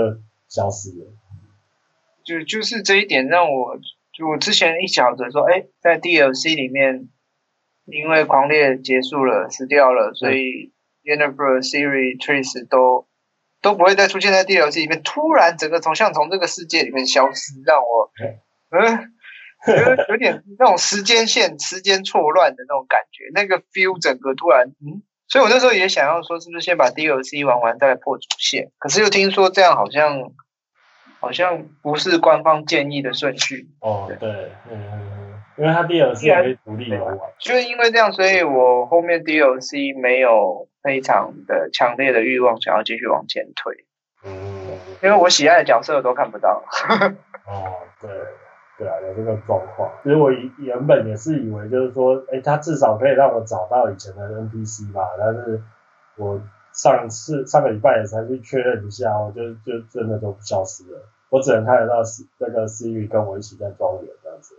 [0.48, 1.06] 消失了。
[2.26, 3.78] 就就是这一点让我，
[4.12, 7.08] 就我之前一晓得说，哎，在 DLC 里面，
[7.86, 13.08] 因为狂猎结束了，死掉了，所以 Yennefer、Ciri、Triss 都
[13.62, 15.02] 都不会再出现在 DLC 里面。
[15.04, 18.12] 突然，整个从像从这个世界里面消失，让我，
[18.72, 19.12] 嗯。
[19.66, 28.72] 觉得有点那种时间线、时间错乱的那种感觉，那个 feel 整个突然，嗯，所以我那时候也想要说，是不是先把 DLC 玩完再来破主线？
[28.78, 30.20] 可是又听说这样好像
[31.26, 33.68] 好像不是官方建议的顺序。
[33.80, 43.74] 哦，对，嗯，因为它 DLC 可以独立游玩，就是因为这样，所以我后面 DLC 没有非常的强烈的欲望想要继续往前推。
[44.24, 46.64] 嗯，因为我喜爱的角色我都看不到。
[47.48, 48.12] 哦，对。
[48.78, 49.90] 对啊，有这个状况。
[50.04, 55.02] 其实我原本也是以为，就是说，哎，他至少可以让我找到以前的 NPC 吧。
[55.18, 55.62] 但是，
[56.18, 56.38] 我
[56.76, 61.00] 上次上个礼拜也才去确认一下，我就就真的都消失了。
[61.30, 62.02] 我只能看得到
[62.40, 64.56] 那个 Ciri 跟我一起在庄园这样子，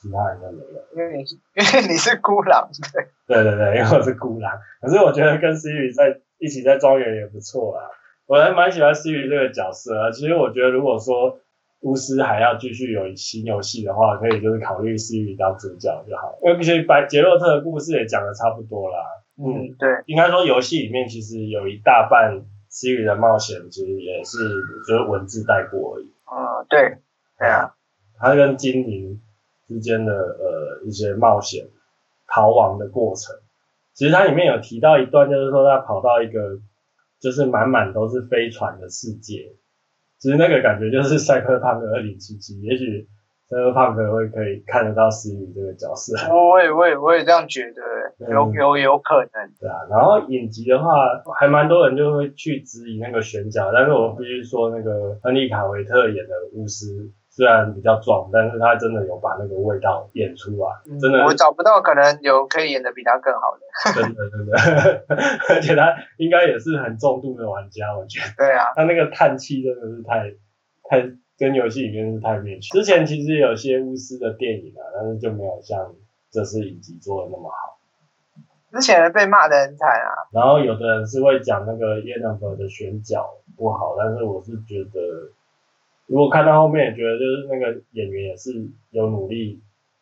[0.00, 0.82] 其他人都没有。
[0.96, 3.06] 因为你是因为你是孤狼，对。
[3.26, 4.58] 对对对，因为我是孤狼。
[4.80, 7.84] 可是我觉得跟 Ciri 在一起在庄园也不错啊。
[8.26, 10.10] 我还蛮喜欢 Ciri 这个角色啊。
[10.10, 11.38] 其实我觉得，如果说
[11.80, 18.98] 巫师还要继续有新游戏的话，可以就是考虑 Ciri 当主角就好，因为其实白杰洛特的故事也讲的差不多啦。
[19.38, 24.36] 嗯，对，应该说游戏里面其实有一大半 Siri 的冒险，其实也是
[24.86, 26.12] 就是文字带过而已。
[26.24, 26.98] 啊、嗯，对，
[27.38, 27.74] 对啊，
[28.18, 29.20] 他跟精灵
[29.68, 31.68] 之间的呃一些冒险
[32.26, 33.36] 逃亡的过程，
[33.94, 36.58] 其实它里面有提到一段，就是说他跑到一个
[37.20, 39.54] 就是满满都是飞船的世界。
[40.18, 43.08] 其实那个感觉就是赛克胖哥二零七七，也许
[43.48, 46.14] 赛克胖哥会可以看得到 Ciri 这个角色。
[46.34, 47.82] 我也我也我也这样觉得，
[48.30, 49.50] 有有有可能。
[49.58, 50.92] 对啊，然后影集的话，
[51.40, 57.10] 还蛮多人就会去质疑那个选角，但是我必须说，那个亨利卡维特演的巫师。
[57.30, 61.24] 虽然比较壮，但是他真的有把那个味道演出来，真的。
[61.24, 63.92] 我找不到可能有可以演的比他更好的。
[63.94, 65.04] 真 的真的，
[65.54, 68.26] 而且他应该也是很重度的玩家，我觉得。
[68.36, 68.72] 对啊。
[68.74, 70.32] 他那个叹气真的是太
[70.90, 72.76] 太跟游戏里面是太密切。
[72.78, 75.94] 之前其实有些巫师的电影啊，但是就没有像
[76.30, 77.78] 这次影集做的那么好。
[78.72, 80.28] 之前被骂的很惨啊。
[80.32, 85.32] 然后有的人是会讲那个 Yennefer 的选角不好，但是我是觉得。
[86.10, 89.60] 如果看到后面也觉得就是那个演员也是有努力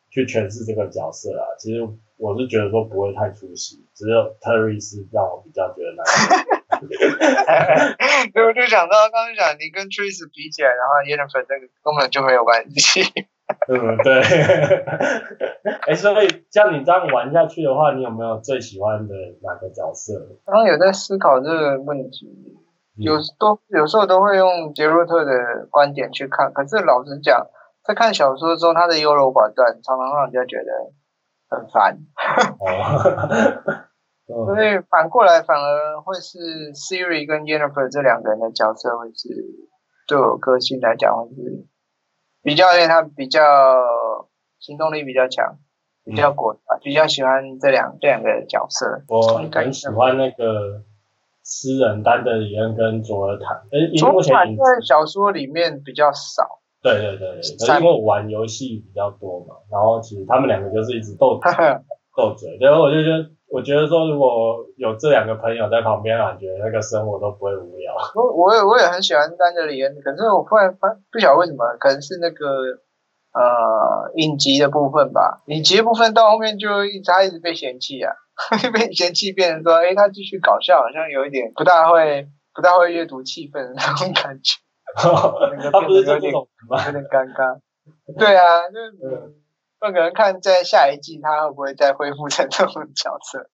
[0.08, 1.84] 去诠释这个角色啊，其实
[2.16, 6.06] 我是觉得说不会太出戏，只有特瑞斯让我比较觉得难。
[8.34, 13.02] 对，我就想到刚刚讲你跟 Triss 比起来，然后 y e n n i f e r 那个根本就没有关系。
[13.68, 14.20] 嗯，对。
[15.86, 20.14] 哎、欸，所以像你这样玩下去的话，你有没有最喜欢的哪个角色？
[20.44, 22.56] 刚刚有在思考这个问题。
[22.98, 27.46] 有都有时候都会用杰洛特的观点去看，可是老实讲，
[27.84, 30.92] 在看小说的时候，他的优柔寡断常常让人家觉得
[31.50, 31.98] 很烦。
[34.26, 39.28] 所以反过来反而会是 Siri 跟 Jennifer 这两个人的角色会是
[40.08, 41.66] 对我个性来讲会是
[42.42, 43.40] 比较，因为他比较
[44.58, 45.58] 行动力比较强，
[46.04, 49.02] 比较果断，比较喜欢这两这两个角色。
[49.08, 50.84] 我很喜欢那个。
[51.48, 53.78] 诗人丹德里恩跟卓尔坦，哎，
[54.10, 56.58] 目前在小说里面比较少。
[56.82, 61.38] 对对对，因为我玩游戏比较多嘛，然后其实他们两个就是一直斗
[62.18, 67.94] 斗嘴，然后我就觉得，我觉得说如果有这两个朋友在旁边，感觉那个生活都不会无聊。
[68.14, 72.46] 我我也我也很喜欢丹德里恩，可是我忽然发不晓得为什么，可能是那个
[73.32, 78.12] 呃影集的部分吧，影集的部分到后面就一直他一直被嫌弃啊。
[78.70, 84.60] 被嫌弃，变成说，哎、欸，他继续搞笑，好像有一点不大会，不大会阅读气氛的那种感觉。
[85.72, 86.84] 他不是这种吗？
[86.84, 87.58] 有点尴尬。
[88.18, 89.32] 对啊，就是，
[89.80, 93.50] 那可能看在下一季他会不会再恢复成这种角色。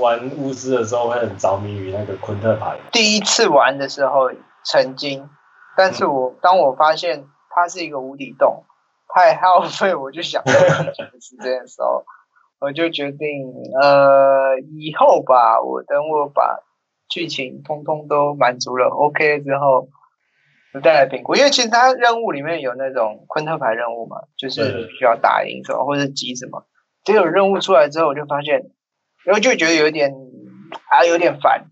[0.00, 2.78] 玩巫师的时候会很着迷于那个昆特牌。
[2.92, 4.30] 第一次玩的时候
[4.64, 5.28] 曾经，
[5.76, 8.64] 但是我、嗯、当我发现它是一个无底洞，
[9.08, 12.04] 太耗费，我就想到时间的时候。
[12.60, 16.60] 我就决定，呃，以后吧，我等我把
[17.10, 19.88] 剧情通通都满足了，OK 之后，
[20.80, 26.66] 再来评估，因为其实他任务里面有那种昆特牌任务嘛，就是需要打赢什么或者击什么。
[27.04, 28.62] 结果任务出来之后，我就发现，
[29.24, 30.12] 然后就觉得有点
[30.90, 31.66] 啊，有点烦，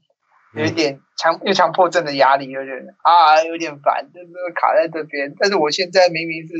[0.54, 5.34] 有一点强又强迫症的压力，有点啊，有点烦，就是卡在这边。
[5.38, 6.52] 但是我现在明明是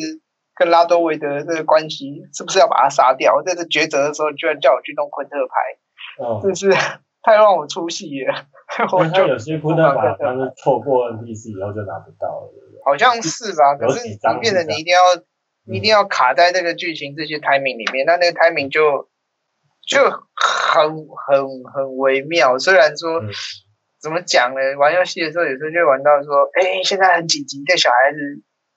[0.55, 3.43] 跟拉多维德这个关系，是不是要把他杀掉？
[3.43, 6.71] 在这抉择的时候，居然叫我去弄昆特牌，哦，真是
[7.23, 8.47] 太让我出戏了。
[8.93, 12.53] 我就有些昆特牌，但是错过 NPC 以后就拿不到了，
[12.85, 13.77] 好像是吧？
[13.79, 15.01] 可是当变得你一定要，
[15.75, 19.11] 一定要卡在那个剧情这些 timing 里面，那那个 timing 就
[19.87, 22.59] 就很很很微妙。
[22.59, 23.21] 虽然说
[24.01, 24.61] 怎么讲呢？
[24.79, 28.19] 玩游戏的时候有时候就玩到说，哎，现在很紧急，这小孩子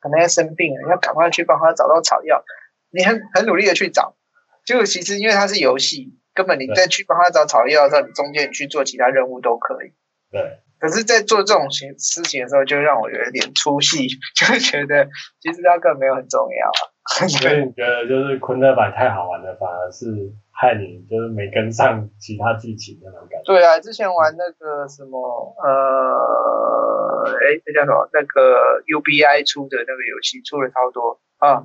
[0.02, 2.44] 可能要生病了，要赶快去帮他找到草药。
[2.92, 4.18] 你很很努力的去找，
[4.66, 6.20] 结果其实因为它是游戏。
[6.36, 9.94] 根本你再去帮他找草药的时候，你中间去做其他任务都可以。
[10.32, 10.60] 对。
[10.78, 15.08] 可是，在做这种情事情的时候，就让我有一点出戏， 就觉得
[15.40, 16.70] 其实它根本没有很重要。
[17.30, 20.06] 所以你觉得就是昆特版太好玩了，反而是
[20.52, 23.46] 害你就是没跟上其他剧情的那种感觉。
[23.46, 28.10] 对啊，之前玩那个什么呃，哎，那叫什么？
[28.12, 31.64] 那个 UBI 出的那个游戏出了超多啊，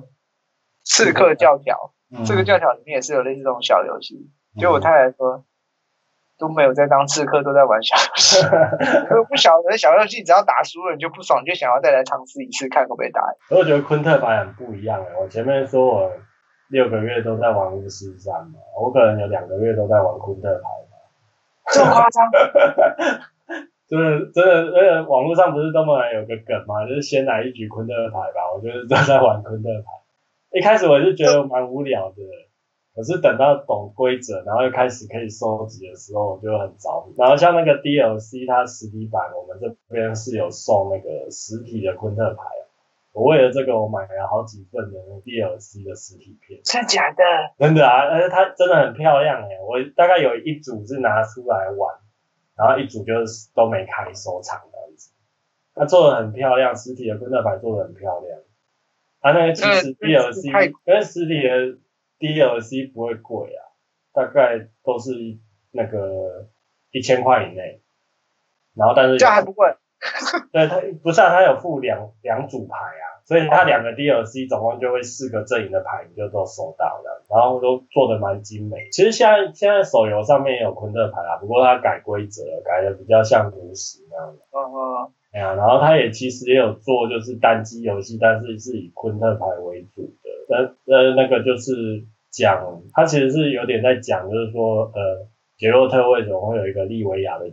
[0.85, 1.93] 刺客教条。
[2.15, 2.23] 嗯。
[2.23, 4.31] 这个教条里面也是有类似这种小游戏。
[4.59, 5.43] 就我太太说，
[6.37, 8.41] 都没有在当刺客，都在玩小游戏。
[9.29, 13.21] 不晓得小游戏只要打输了你就不爽，就想要再来尝试一次，看可不可以打。
[13.49, 16.11] 我觉得昆特牌很不一样哎，我前面说我
[16.69, 20.97] 六个月都在玩巫师三嘛，我可能有两个月都在玩昆特牌嘛。
[21.71, 22.29] 这么夸张？
[23.87, 26.85] 真 的真的，那个网络上不是都么有个梗嘛？
[26.87, 29.91] 就是先来一局昆特牌吧，我就是都在玩昆特牌。
[30.51, 32.15] 一开始我是觉得蛮无聊的。
[32.93, 37.15] 可是等到懂规则，然后又开始可以收集的时候，我就很着迷。
[37.17, 42.43] 然后像那个 DLC，它实体版我们这边是有送那个实体的昆特牌，
[43.13, 46.59] 我为了这个，我买了好几份的那个 DLC 的实体片。
[46.65, 47.23] 真的假的？
[47.57, 49.47] 真的啊，而且它真的很漂亮哎！
[49.63, 51.95] 我大概有一组是拿出来玩，
[52.57, 55.11] 然后一组就是都没开收藏的样子。
[55.73, 58.39] 它做的很漂亮，实体的昆特牌做的很漂亮。
[59.21, 61.79] 它那个其实 DLC 跟实体的。
[62.21, 63.65] DLC 不会贵啊，
[64.13, 65.11] 大概都是
[65.71, 66.47] 那个
[66.91, 67.81] 一千块以内，
[68.75, 69.75] 然后但是这还不贵，
[70.53, 78.89] 对，它不是啊，它有附两两组牌啊，所以它两个 DLC 总共就会四个阵营的牌你就都收到了，然后都做的蛮精美。
[78.91, 84.41] 其实现在现在手游上面也有昆特牌啊，不过它改规则了，改的比较像炉石那样的。
[84.51, 85.13] 嗯嗯。
[85.31, 90.55] 哎呀，然后他也其实也有做就是单机游戏，但是是以昆特牌为主的。
[90.55, 97.45] 呃呃，那个就是讲，他其实是有点在讲，就是说，呃，杰洛特为什么会有一个利维亚的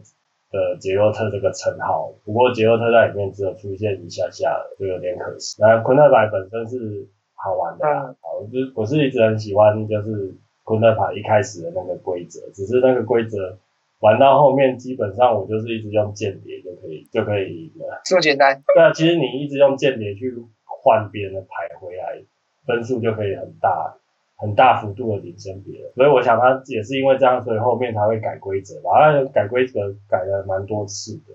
[0.50, 2.12] 的杰洛特这个称号？
[2.24, 5.56] 不过杰洛特在里面只有出现一下下，就有点可惜。
[5.60, 7.86] 那昆特牌本身是好玩的，
[8.20, 13.56] 好，就我是一直很喜欢，就是昆特牌一开始的那个规则，只是那个规则
[14.00, 18.62] 玩到后面，基本上我就是一直用间谍就可以就可以赢了，这么简单？
[18.74, 20.34] 对啊，其实你一直用间谍去
[20.64, 22.22] 换别人的牌回来。
[22.66, 23.96] 分数就可以很大，
[24.36, 28.90] 很大幅度的领先别人，所以我想他也是因为这样，所以后面才会改规则吧。
[29.00, 31.32] 他改规则改了蛮多次的，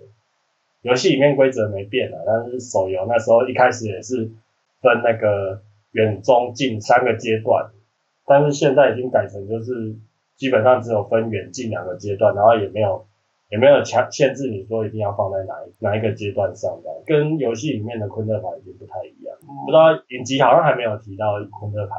[0.84, 4.30] 游戏里面规则没变了，但是手游那时候一开始也是
[4.84, 7.72] 分那个远、中、近三个阶段，
[8.28, 9.96] 但是现在已经改成就是
[10.36, 13.08] 基本上只有分远近两个阶段，然后也没有
[13.50, 19.36] 也没有强限制你说一定要放在哪一哪一个阶段上的，跟游戏里面的昆特牌已经不太一样。
[19.66, 21.96] 不知道影集好像还没有提到昆特牌，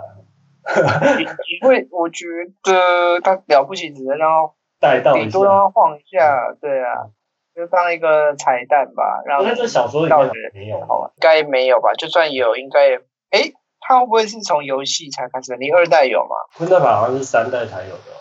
[1.62, 2.24] 因为我觉
[2.62, 7.06] 得他了不起，只能让 带到顶多让他晃一下，对啊，
[7.54, 9.22] 就当一个彩蛋吧。
[9.26, 11.92] 然后这小说里面没有吧，应该没有吧？
[11.94, 12.96] 就算有，应该也
[13.30, 15.56] 哎，他会不会是从游戏才开始？
[15.58, 16.34] 你二代有吗？
[16.56, 18.13] 昆特牌好像是三代才有的，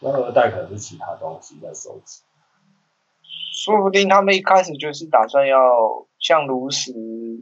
[0.00, 2.22] 那二代可能是其他东西在收集。
[3.64, 5.58] 说不定他们一开始就是打算要
[6.18, 6.92] 像炉石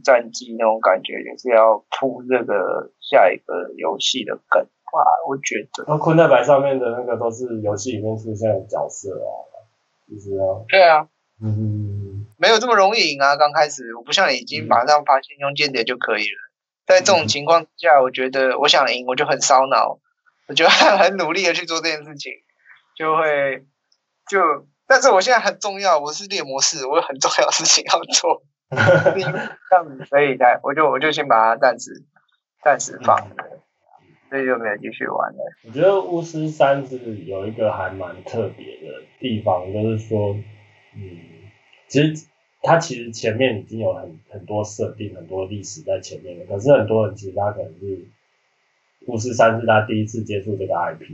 [0.04, 5.00] 战记那种感觉，也是要铺这个下一个游戏的梗吧？
[5.28, 5.84] 我觉得。
[5.88, 9.28] 那困在白上面的那个都是游戏里面出现的角色啊，
[10.08, 10.62] 就是啊。
[10.68, 11.08] 对啊。
[11.42, 12.26] 嗯。
[12.36, 13.36] 没有这么容易赢啊！
[13.36, 16.38] 刚开始我不像你已经马上发现用间谍就可以了。
[16.84, 19.98] 在这种情况下，我觉得我想赢我就很烧脑，
[20.48, 22.32] 我就很努力的去做这件事情，
[22.96, 23.64] 就会
[24.28, 24.66] 就。
[24.86, 29.20] 但是我现在很重要，我是猎魔士，我有很重要的事情要做， 这
[29.76, 32.04] 样子，所以才我就我就先把它暂时
[32.62, 33.34] 暂时放了，
[34.28, 35.38] 所以就没有继续玩了。
[35.66, 40.36] 我觉得巫师三是有一个还蛮特别的地方，就是说，
[40.94, 41.18] 嗯，
[41.88, 42.26] 其实
[42.62, 46.44] 它其实前面已经有很很多设定、很多历史在前面了。
[46.44, 48.06] 可是很多人其实他可能是
[49.06, 51.10] 巫师三是他第一次接触这个 IP，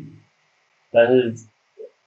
[0.91, 1.35] 但是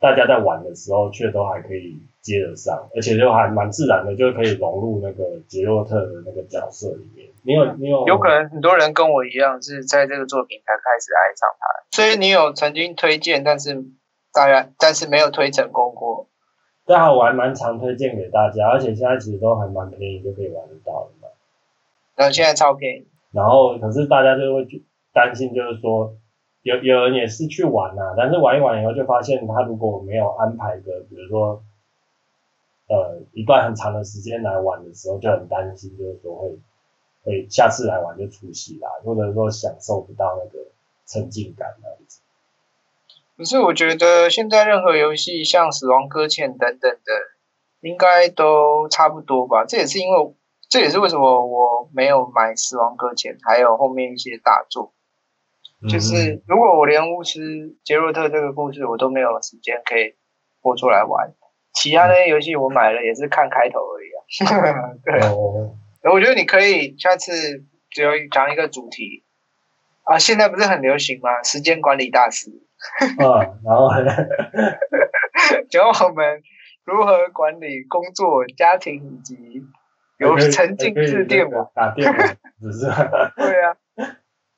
[0.03, 7.29] 大家在玩的时候却都还可以接得上，而且就还蛮自然的，就可以融入那个杰洛特的那个角色里面。
[7.43, 8.05] 你有你有？
[8.07, 13.81] 有可能很多人跟我一样是在这个作品才开始爱上他，所以你有曾经推荐，但是
[14.33, 16.27] 当然但是没有推成功过。
[16.85, 21.29] 但好玩，蛮常推荐给大家，而且现在其实都还蛮便宜，就可以玩得到的嘛。
[22.17, 23.07] 然后，现在超便宜。
[23.31, 24.67] 然后，可是大家就会
[25.13, 26.13] 担心，就是说，
[26.63, 31.61] 有有人也是去玩啊，但是玩一玩以后就发现，他如果没有安排的，比如说，
[32.87, 36.57] 呃，一段很长的时间来玩的时候，就很担心，就是说会
[37.23, 40.65] 会下次来玩就出戏啦，或者说享受不到那个
[41.05, 42.21] 沉浸感那样子。
[43.35, 47.11] 可是我觉得现在任何游戏，像《死亡搁浅》等等的，
[47.81, 49.65] 应该都差不多吧。
[49.65, 50.33] 这也是因为，
[50.69, 54.93] 这也是为什么我没有买《死亡搁浅》，还有后面一些大作。
[55.89, 60.15] 就是如果我连《巫师杰洛特》这个故事我都没有时间可以
[60.61, 61.33] 播出来玩，
[61.73, 64.19] 其他那些游戏我买了也是看开头而已啊。
[66.01, 69.23] 对， 我觉得你可以下次只有讲一个主题
[70.03, 70.17] 啊。
[70.17, 71.43] 现在不是很流行吗？
[71.43, 72.49] 时间管理大师。
[73.19, 74.11] 啊，然后呢？
[75.69, 76.41] 教我们
[76.85, 79.63] 如何管理工作、家庭以及
[80.17, 82.23] 有沉浸式电网打电话，
[82.61, 82.85] 只是
[83.37, 83.75] 对啊，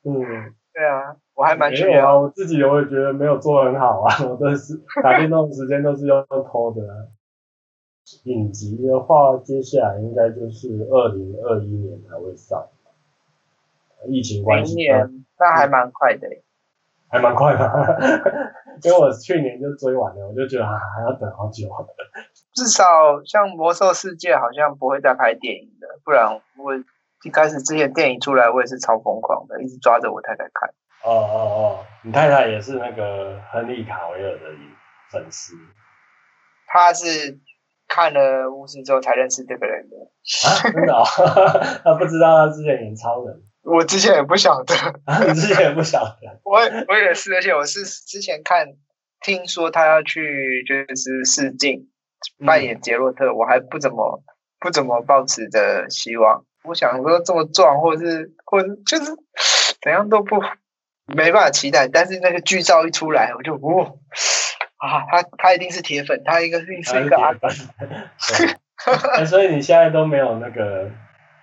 [0.04, 7.08] 嗯，对啊，我还蛮觉得我自己我也觉得没有做很好啊，我都是打电动的时间都是用偷的。
[8.24, 12.68] 影集的话，接下来应该就是二零二一年才会上，
[14.06, 16.28] 疫情关系，年那还蛮快的。
[17.08, 17.64] 还蛮快的，
[18.84, 21.68] 因为我去年就追完了，我就觉得还还要等好久。
[22.52, 22.84] 至少
[23.24, 26.72] 像魔兽世界好像不会再拍电影的，不然我
[27.24, 30.70] 一开始之前电影出来，我也是超疯狂的，一直抓着我太太看。
[31.02, 31.36] 哦哦
[31.82, 34.44] 哦，你太太也是那个亨利卡维尔的
[35.10, 35.54] 粉丝？
[36.66, 37.38] 他是
[37.88, 39.96] 看了巫师之后才认识这个人的。
[40.48, 41.04] 啊，真的哦？
[41.84, 43.42] 他不知道他之前演超人。
[43.62, 44.74] 我之前也不晓得，
[45.26, 46.58] 你之前也不晓得，我
[46.88, 48.66] 我也是，而且我是之前看
[49.20, 51.88] 听说他要去就是试镜
[52.44, 54.22] 扮演杰洛特，嗯、我还不怎么
[54.60, 56.44] 不怎么抱持着希望。
[56.66, 59.12] 我想说这么壮，或者是或者就是
[59.82, 60.40] 怎样都不
[61.06, 61.88] 没办法期待。
[61.88, 63.98] 但是那个剧照一出来，我就哦
[64.78, 69.26] 啊，他他一定是铁粉，他应该是是一个阿粉。
[69.26, 70.90] 所以你现在都没有那个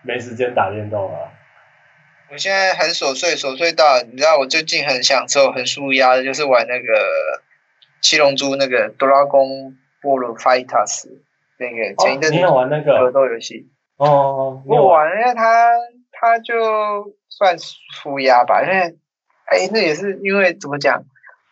[0.04, 1.32] 没时间打电动啊？
[2.32, 7.42] 我现在很琐碎，琐碎到你知道，我最近很享受、很舒压的，就是玩那个
[8.02, 11.10] 七龙珠那个 Dragon Ball FighterZ
[11.58, 13.70] 那个前一阵子你有玩那个格斗游戏
[14.04, 14.62] 哦？
[14.66, 15.72] 我玩，因为他
[16.12, 18.98] 他就算舒压吧，因为
[19.46, 21.04] 哎，那也是因为怎么讲，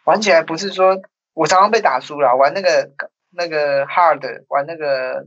[0.05, 1.01] 玩起来不是说
[1.33, 2.91] 我常常被打输了，玩那个
[3.31, 5.25] 那个 Hard 玩那个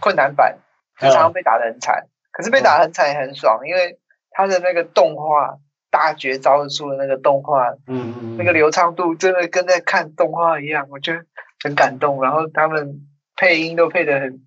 [0.00, 0.58] 困难版，
[0.98, 3.98] 就常常被打的很惨，嗯、可是被打得很惨也很爽，因为。
[4.34, 5.58] 他的那个动画
[5.90, 11.26] 大绝招出的那个动画，嗯嗯，那个流畅度真的跟在看动画一样，我觉得
[11.62, 12.22] 很感动。
[12.22, 13.06] 然后他们
[13.36, 14.40] 配音都配得很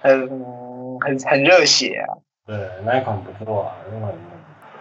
[0.00, 0.28] 很
[1.08, 2.20] 很很热血啊。
[2.46, 4.14] 对，那一款不错啊，那款。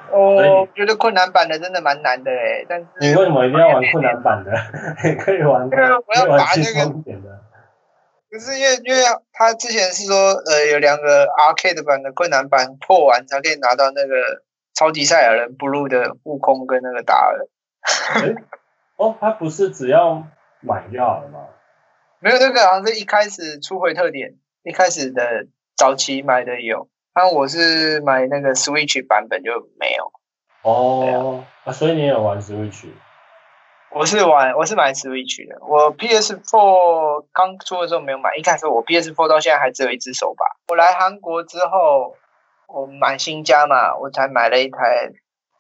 [0.10, 4.52] 我觉得困难版的真的蛮难的哎，但是你为什么一定要玩困难版的？
[5.04, 7.44] 你可以玩，因为我要把那个。
[8.30, 9.02] 可是因为因为
[9.34, 17.48] 他之前是说，呃，有两个 arcade 版的困难版破完才可以拿到那个超级赛亚人 blue 的悟空跟那个达尔。
[18.22, 18.36] 欸。
[18.98, 20.24] 哦，他不是只要
[20.62, 21.40] 买就好了吗？
[22.20, 25.48] 没有，那个好像是一开始初回特点，一开始的
[25.78, 30.12] 早期买的有，但我是买那个 switch 版本就没有。
[30.64, 32.88] 哦，啊，所以你有玩 switch？
[33.90, 35.66] 我是玩，我是买 Switch 的。
[35.66, 40.46] 我 PS4 刚出的时候没有买，一开始我 PS4 到现在还只有一只手把。
[40.68, 42.16] 我来韩国之后，
[42.68, 45.12] 我买新家嘛，我才买了一台，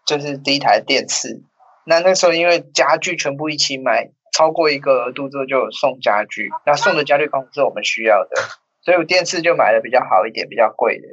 [0.05, 1.41] 就是第一台电视。
[1.85, 6.49] 那那时候因为家具全部一起买，超过一个额度之后就有送家具。
[6.65, 8.41] 那送的家具刚好是我们需要的，
[8.87, 11.07] 所以我电视就买的比较好一点，比较贵的，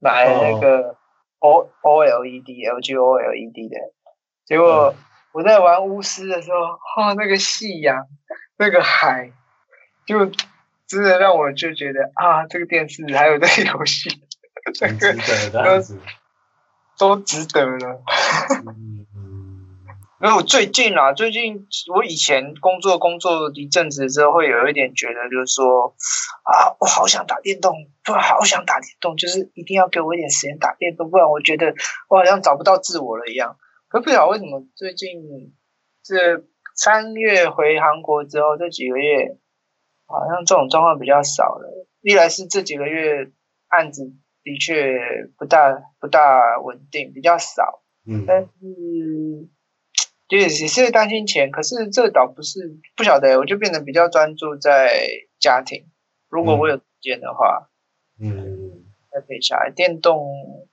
[0.00, 0.96] 买那个
[1.38, 3.76] O OLED LG OLED 的，
[4.44, 4.92] 结果。
[5.30, 8.06] 我在玩巫师的时候，哦，那个夕阳，
[8.58, 9.32] 那个海，
[10.04, 10.26] 就
[10.86, 14.10] 真的让我就觉得啊，这个电视还有这个游戏，
[14.74, 18.02] 这个都都值得了。
[18.66, 19.01] 嗯，
[20.22, 25.96] 没有，最近啊，最近我以前工作工作一阵子之后，会有一点觉得，就是说
[26.44, 31.74] 啊，我好想打电动，不好想打电动，就是一定要给我一点时间打电动，不然我觉得
[32.08, 33.56] 我好像找不到自我了一样。
[33.88, 35.08] 可不晓得为什么最近
[36.04, 36.44] 这
[36.76, 39.36] 三月回韩国之后这几个月，
[40.06, 41.88] 好像这种状况比较少了。
[42.00, 43.28] 一来是这几个月
[43.66, 44.04] 案子
[44.44, 45.00] 的确
[45.36, 49.50] 不大不大稳定，比较少，嗯，但是。
[50.32, 55.06] 就也是担心钱，可是这倒不是不晓得，我就变得比较专注在
[55.38, 55.84] 家庭。
[56.30, 57.68] 如果我有时间的话，
[58.18, 59.70] 嗯，再陪小孩。
[59.70, 60.24] 电动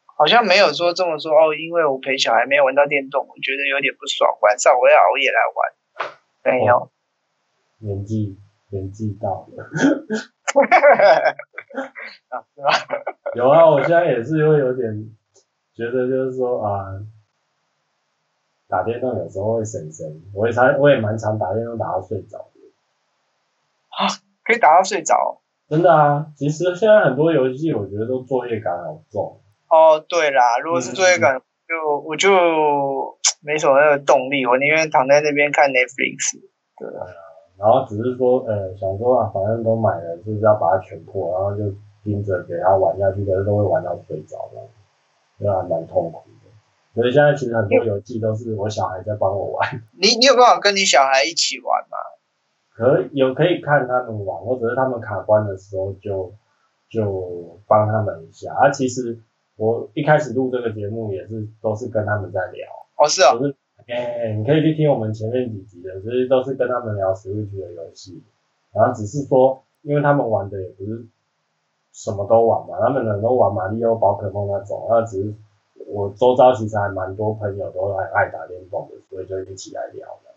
[0.05, 4.31] 好像没有说这么说哦，因为我陪小孩没有玩到电动，我觉得有点不爽。
[4.41, 6.77] 晚上我要熬夜来玩，没有。
[6.77, 6.89] 哦、
[7.79, 8.37] 年纪
[8.69, 9.65] 年纪到了
[12.31, 12.71] 啊，是吧？
[13.35, 15.13] 有啊，我现在也是会有点
[15.75, 16.85] 觉得，就是说啊。
[18.69, 22.61] 打电动有时候会神神，我也常，我也蛮常打电动打到睡着的。
[23.89, 24.05] 啊，
[24.45, 25.41] 可以打到睡着？
[25.67, 29.39] 真的啊，其实现在很多游戏我觉得都作业感好重。
[29.69, 32.29] 哦，对啦，如果是作业感，就、嗯、我就
[33.41, 36.39] 没什么那个动力，我宁愿躺在那边看 Netflix。
[36.77, 37.05] 对啊，
[37.57, 44.61] 然后只是说，呃，想说啊，反正都买了，就是要把它全破，然后就盯着给他玩下去，可是都会玩到睡着的，
[45.37, 46.21] 那还蛮痛苦。
[46.99, 49.81] 所以现在其实很多游戏都是我小孩在帮我玩。
[49.97, 51.97] 你你有办法跟你小孩一起玩吗？
[52.75, 56.33] 可有可以看他们玩，或者是他们卡关的时候就
[56.89, 58.53] 就帮他们一下。
[58.53, 59.17] 啊，其实
[59.55, 62.67] 我一开始录这个节目也是都是跟他们在聊。
[62.97, 63.31] 哦，是啊。
[63.33, 63.55] 就是，
[63.87, 68.21] 哎、欸，你可以去听我们前面几集的，其实都是跟他们聊 Switch 的游戏。
[68.73, 71.05] 然后只是说，因为他们玩的也不是
[71.93, 75.33] 什么都玩嘛，他们很多玩马里奥、宝可梦那种，那只是。
[75.91, 80.29] 我周遭其实还蛮多朋友都爱爱打电动的，所以就一起来聊的。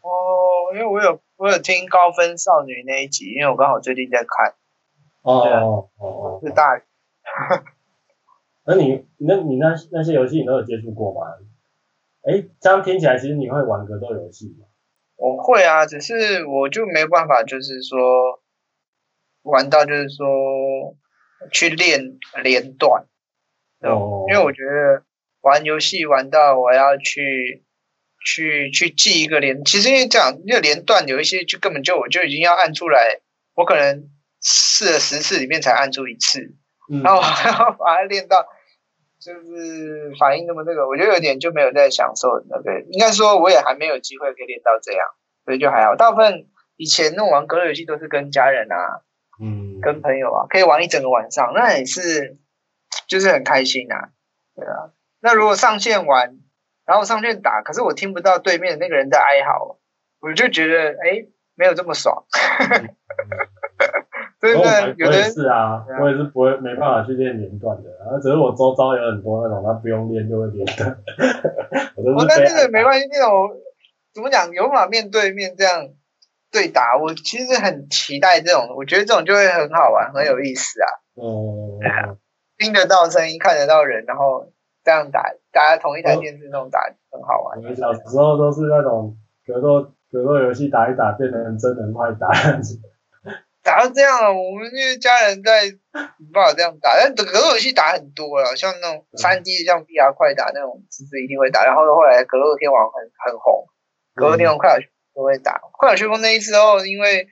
[0.00, 4.54] 哦，因为我有我有听高分少女那一集，因为我刚好最近在看。
[5.22, 6.82] 哦哦哦哦，是大。
[8.64, 11.34] 那你那你那那些游戏你都有接触过吗？
[12.22, 14.66] 哎，这样听起来其实你会玩格斗游戏吗？
[15.16, 17.98] 我会啊，只是我就没办法，就是说
[19.42, 20.96] 玩到就是说
[21.52, 23.06] 去练连段。
[23.80, 25.04] 哦，因为我觉得
[25.42, 27.64] 玩游戏玩到我要去
[28.24, 33.20] 去去记一个连，其实因为这样，那个连段有一些就根本就我就已经要按出来，
[33.54, 34.08] 我可能
[34.42, 36.40] 试了十次里面才按出一次，
[36.90, 38.46] 嗯、然后还要把它练到
[39.20, 45.06] 就是反应那么那个，我觉得有点就没有在享受那个，应该说我也还没有机会可以练到这样，
[45.44, 45.94] 所以就还好。
[45.94, 46.46] 大部分
[46.76, 49.04] 以前那种玩格斗游戏都是跟家人啊，
[49.40, 52.38] 嗯，跟朋友啊，可以玩一整个晚上，那也是。
[53.06, 54.10] 就是很开心啊，
[54.54, 54.92] 对啊。
[55.20, 56.38] 那如果上线玩，
[56.84, 59.78] 然后上线打，可是我听不到对面那个人在哀嚎，
[60.20, 62.24] 我就觉得哎，没有这么爽。
[64.38, 64.94] 对不对？
[64.98, 70.98] 有的是啊，我也是不会没办法去练连段的，然后只是我周遭有很多那种他不用练就会连的。
[71.96, 73.50] 我那这个没关系，那种
[74.14, 75.88] 怎么讲，有办法面对面这样
[76.52, 80.86] 对打，我其实很期待这种，我觉得这种就会很好玩，很有意思啊。
[81.14, 82.18] 哦、嗯。
[82.58, 84.52] 听得到声音，看得到人，然后
[84.84, 86.80] 这样打，大家同一台电视那种打，
[87.10, 87.58] 很好玩。
[87.58, 92.80] 我们小时候都是那种格斗格斗游戏，打一打变成真人快打样子。
[93.62, 101.64] 打到这样了，我们因为家人在没办法这样打，但格斗游戏打很多了，像那种三 D 像 VR 快打那种，其实一定会打。
[101.64, 103.66] 然后后来格斗天王很很红，
[104.14, 105.60] 格斗天王快打旋风都会打。
[105.72, 107.26] 快打旋风那一次后，因为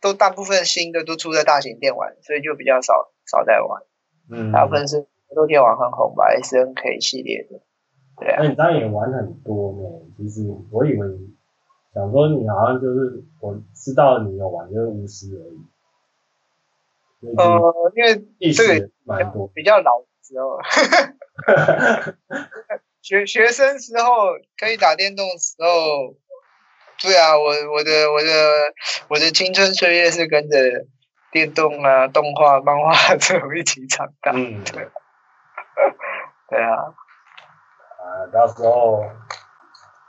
[0.00, 3.82] 都大部分新的都出在大型电玩，所以就比较少少在玩。
[4.30, 7.60] 嗯，大部分是格斗天王很红吧，S N K 系列的，
[8.18, 8.42] 对啊。
[8.42, 9.78] 那你当然也玩很多呢。
[10.16, 11.34] 其实我以为你
[11.94, 15.58] 想说你好像就是我知道你有玩就是巫师而已。
[17.36, 20.58] 呃，因为这个蛮多，比较老的时候，
[23.02, 26.14] 学学生时候可以打电动的时候，
[27.02, 28.28] 对啊，我我的我的
[29.08, 30.58] 我的青春岁月是跟着。
[31.36, 34.32] 电动啊， 动画、漫画这种一起长大。
[34.32, 34.88] 嗯，对。
[36.48, 36.72] 对啊。
[36.80, 39.04] 啊，到时候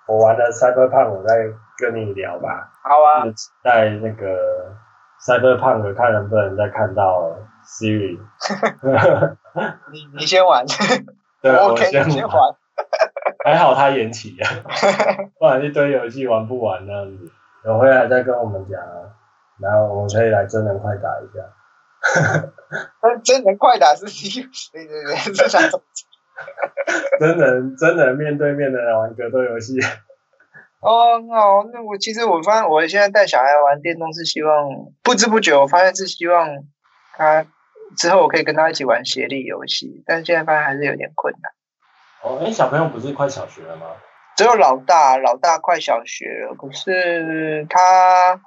[0.08, 1.36] 我玩了 Cyberpunk，我再
[1.78, 2.72] 跟你聊吧。
[2.82, 3.26] 好啊。
[3.62, 4.74] 在那个
[5.20, 8.18] Cyberpunk 看能不能再看到 Siri。
[9.92, 10.66] 你你先玩。
[11.42, 12.56] 对，我先先玩。
[13.44, 14.48] 还好他延期啊，
[15.40, 17.32] 不然一堆游戏玩不完那样子。
[17.64, 19.12] 等回来再跟我们讲啊。
[19.62, 22.50] 然后我们可以来真人快打一下，
[23.24, 24.06] 真人快打是
[24.72, 26.06] 对对对，这啥东西？
[27.20, 29.80] 真人真人面对面的来玩格斗游戏。
[30.80, 34.70] 哦，好，那我其实我发现，我现在带小孩玩电动是希望
[35.04, 36.48] 不知不觉，我发现是希望
[37.14, 37.46] 他
[37.98, 41.52] 之后我可以跟他一起玩协力游戏，但现在发现还是有点困难。
[42.22, 43.88] 哦，哎，小朋友不是快小学了吗？
[44.38, 48.40] 只有老大，老大快小学了，可是他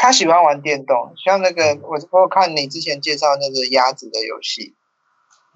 [0.00, 4.74] 他喜欢玩电动，像那个我我看你之前介绍那个鸭子的游戏，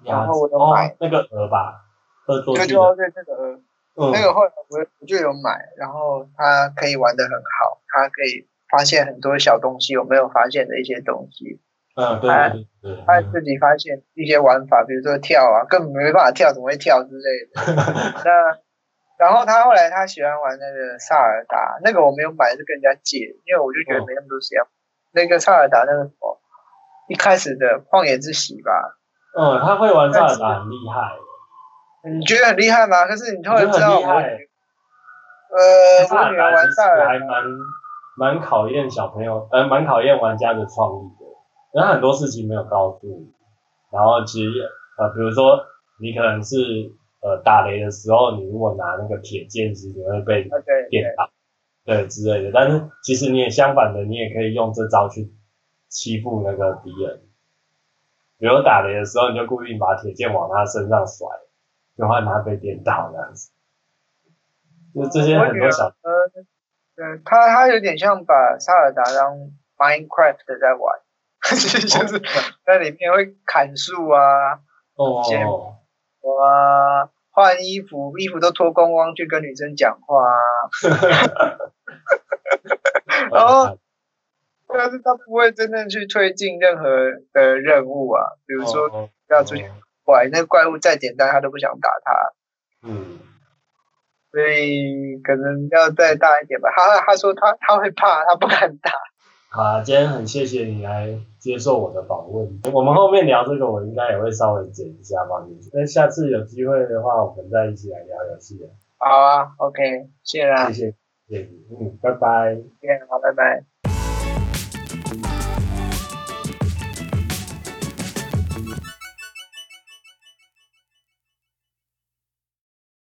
[0.05, 1.81] 然后我都买、哦、那个鹅吧，
[2.27, 3.59] 鹅做对对对，这个鹅。
[3.97, 11.59] 嗯、那个后来我我就有买，然后他可以玩的很好，他可以发现很多小东西我没有发现的一些东西。
[11.95, 17.73] 嗯，对对对，对，他自己发现一些玩法，比如说跳啊，根本没办法跳，怎么会跳之类的。
[18.23, 18.59] 那
[19.17, 24.61] 然后他后来他喜欢玩那个萨尔达，那个我没有买，是跟人家借，因为我就觉得没那么多时间。
[24.61, 24.67] 哦、
[25.13, 26.39] 那个萨尔达那个什么，
[27.07, 28.97] 一开始的旷野之息吧。
[29.37, 31.15] 嗯，他会玩萨尔达很厉害。
[32.09, 33.05] 你觉得很厉害吗？
[33.05, 34.25] 可是你后来知道我，呃，
[36.11, 37.43] 我女儿玩萨尔达还蛮
[38.17, 41.25] 蛮考验小朋友，呃，蛮考验玩家的创意的。
[41.73, 43.33] 因为很多事情没有告诉你，
[43.91, 44.49] 然后其实
[44.97, 45.59] 呃，比如说
[45.99, 46.57] 你可能是
[47.25, 50.43] 呃打雷的时候，你如果拿那个铁剑，其实你会被
[50.91, 51.31] 电到，
[51.83, 52.51] 对，对之类的。
[52.53, 55.33] 但是其实你也相反的，你也可以用这招去
[55.89, 57.23] 欺负那个敌人。
[58.37, 61.27] 比如打雷的时候，你就故意把铁剑往他身上甩。
[61.97, 63.51] 就怕他被电到这样子，
[64.93, 66.27] 就这些很多小，呃，
[66.93, 69.37] 对，他他有点像把萨尔达当
[69.77, 70.99] Minecraft 在玩，
[71.39, 72.21] 就是
[72.65, 74.59] 在里面会砍树啊，
[74.95, 75.77] 哦，
[76.19, 80.39] 哇，换衣服，衣服都脱光光去跟女生讲话啊，
[83.31, 83.77] 然后，
[84.67, 86.83] 但是他不会真正去推进任何
[87.33, 89.69] 的任务啊，比如说要出去。
[90.05, 92.31] 怪那个怪物再简单，他都不想打他。
[92.87, 93.17] 嗯，
[94.31, 96.69] 所以可能要再大一点吧。
[96.75, 98.91] 他他说他他会怕，他不敢打。
[99.55, 102.59] 好啊，今天很谢谢你来接受我的访问。
[102.73, 105.69] 我们后面聊这个，我应该也会稍微剪一下放进去。
[105.71, 108.59] 那下次有机会的话，我们再一起来聊游戏。
[108.97, 110.67] 好啊，OK，谢谢啦。
[110.67, 110.95] 谢谢，
[111.29, 112.55] 谢谢，嗯，拜拜。
[112.81, 113.74] 谢谢好，拜拜。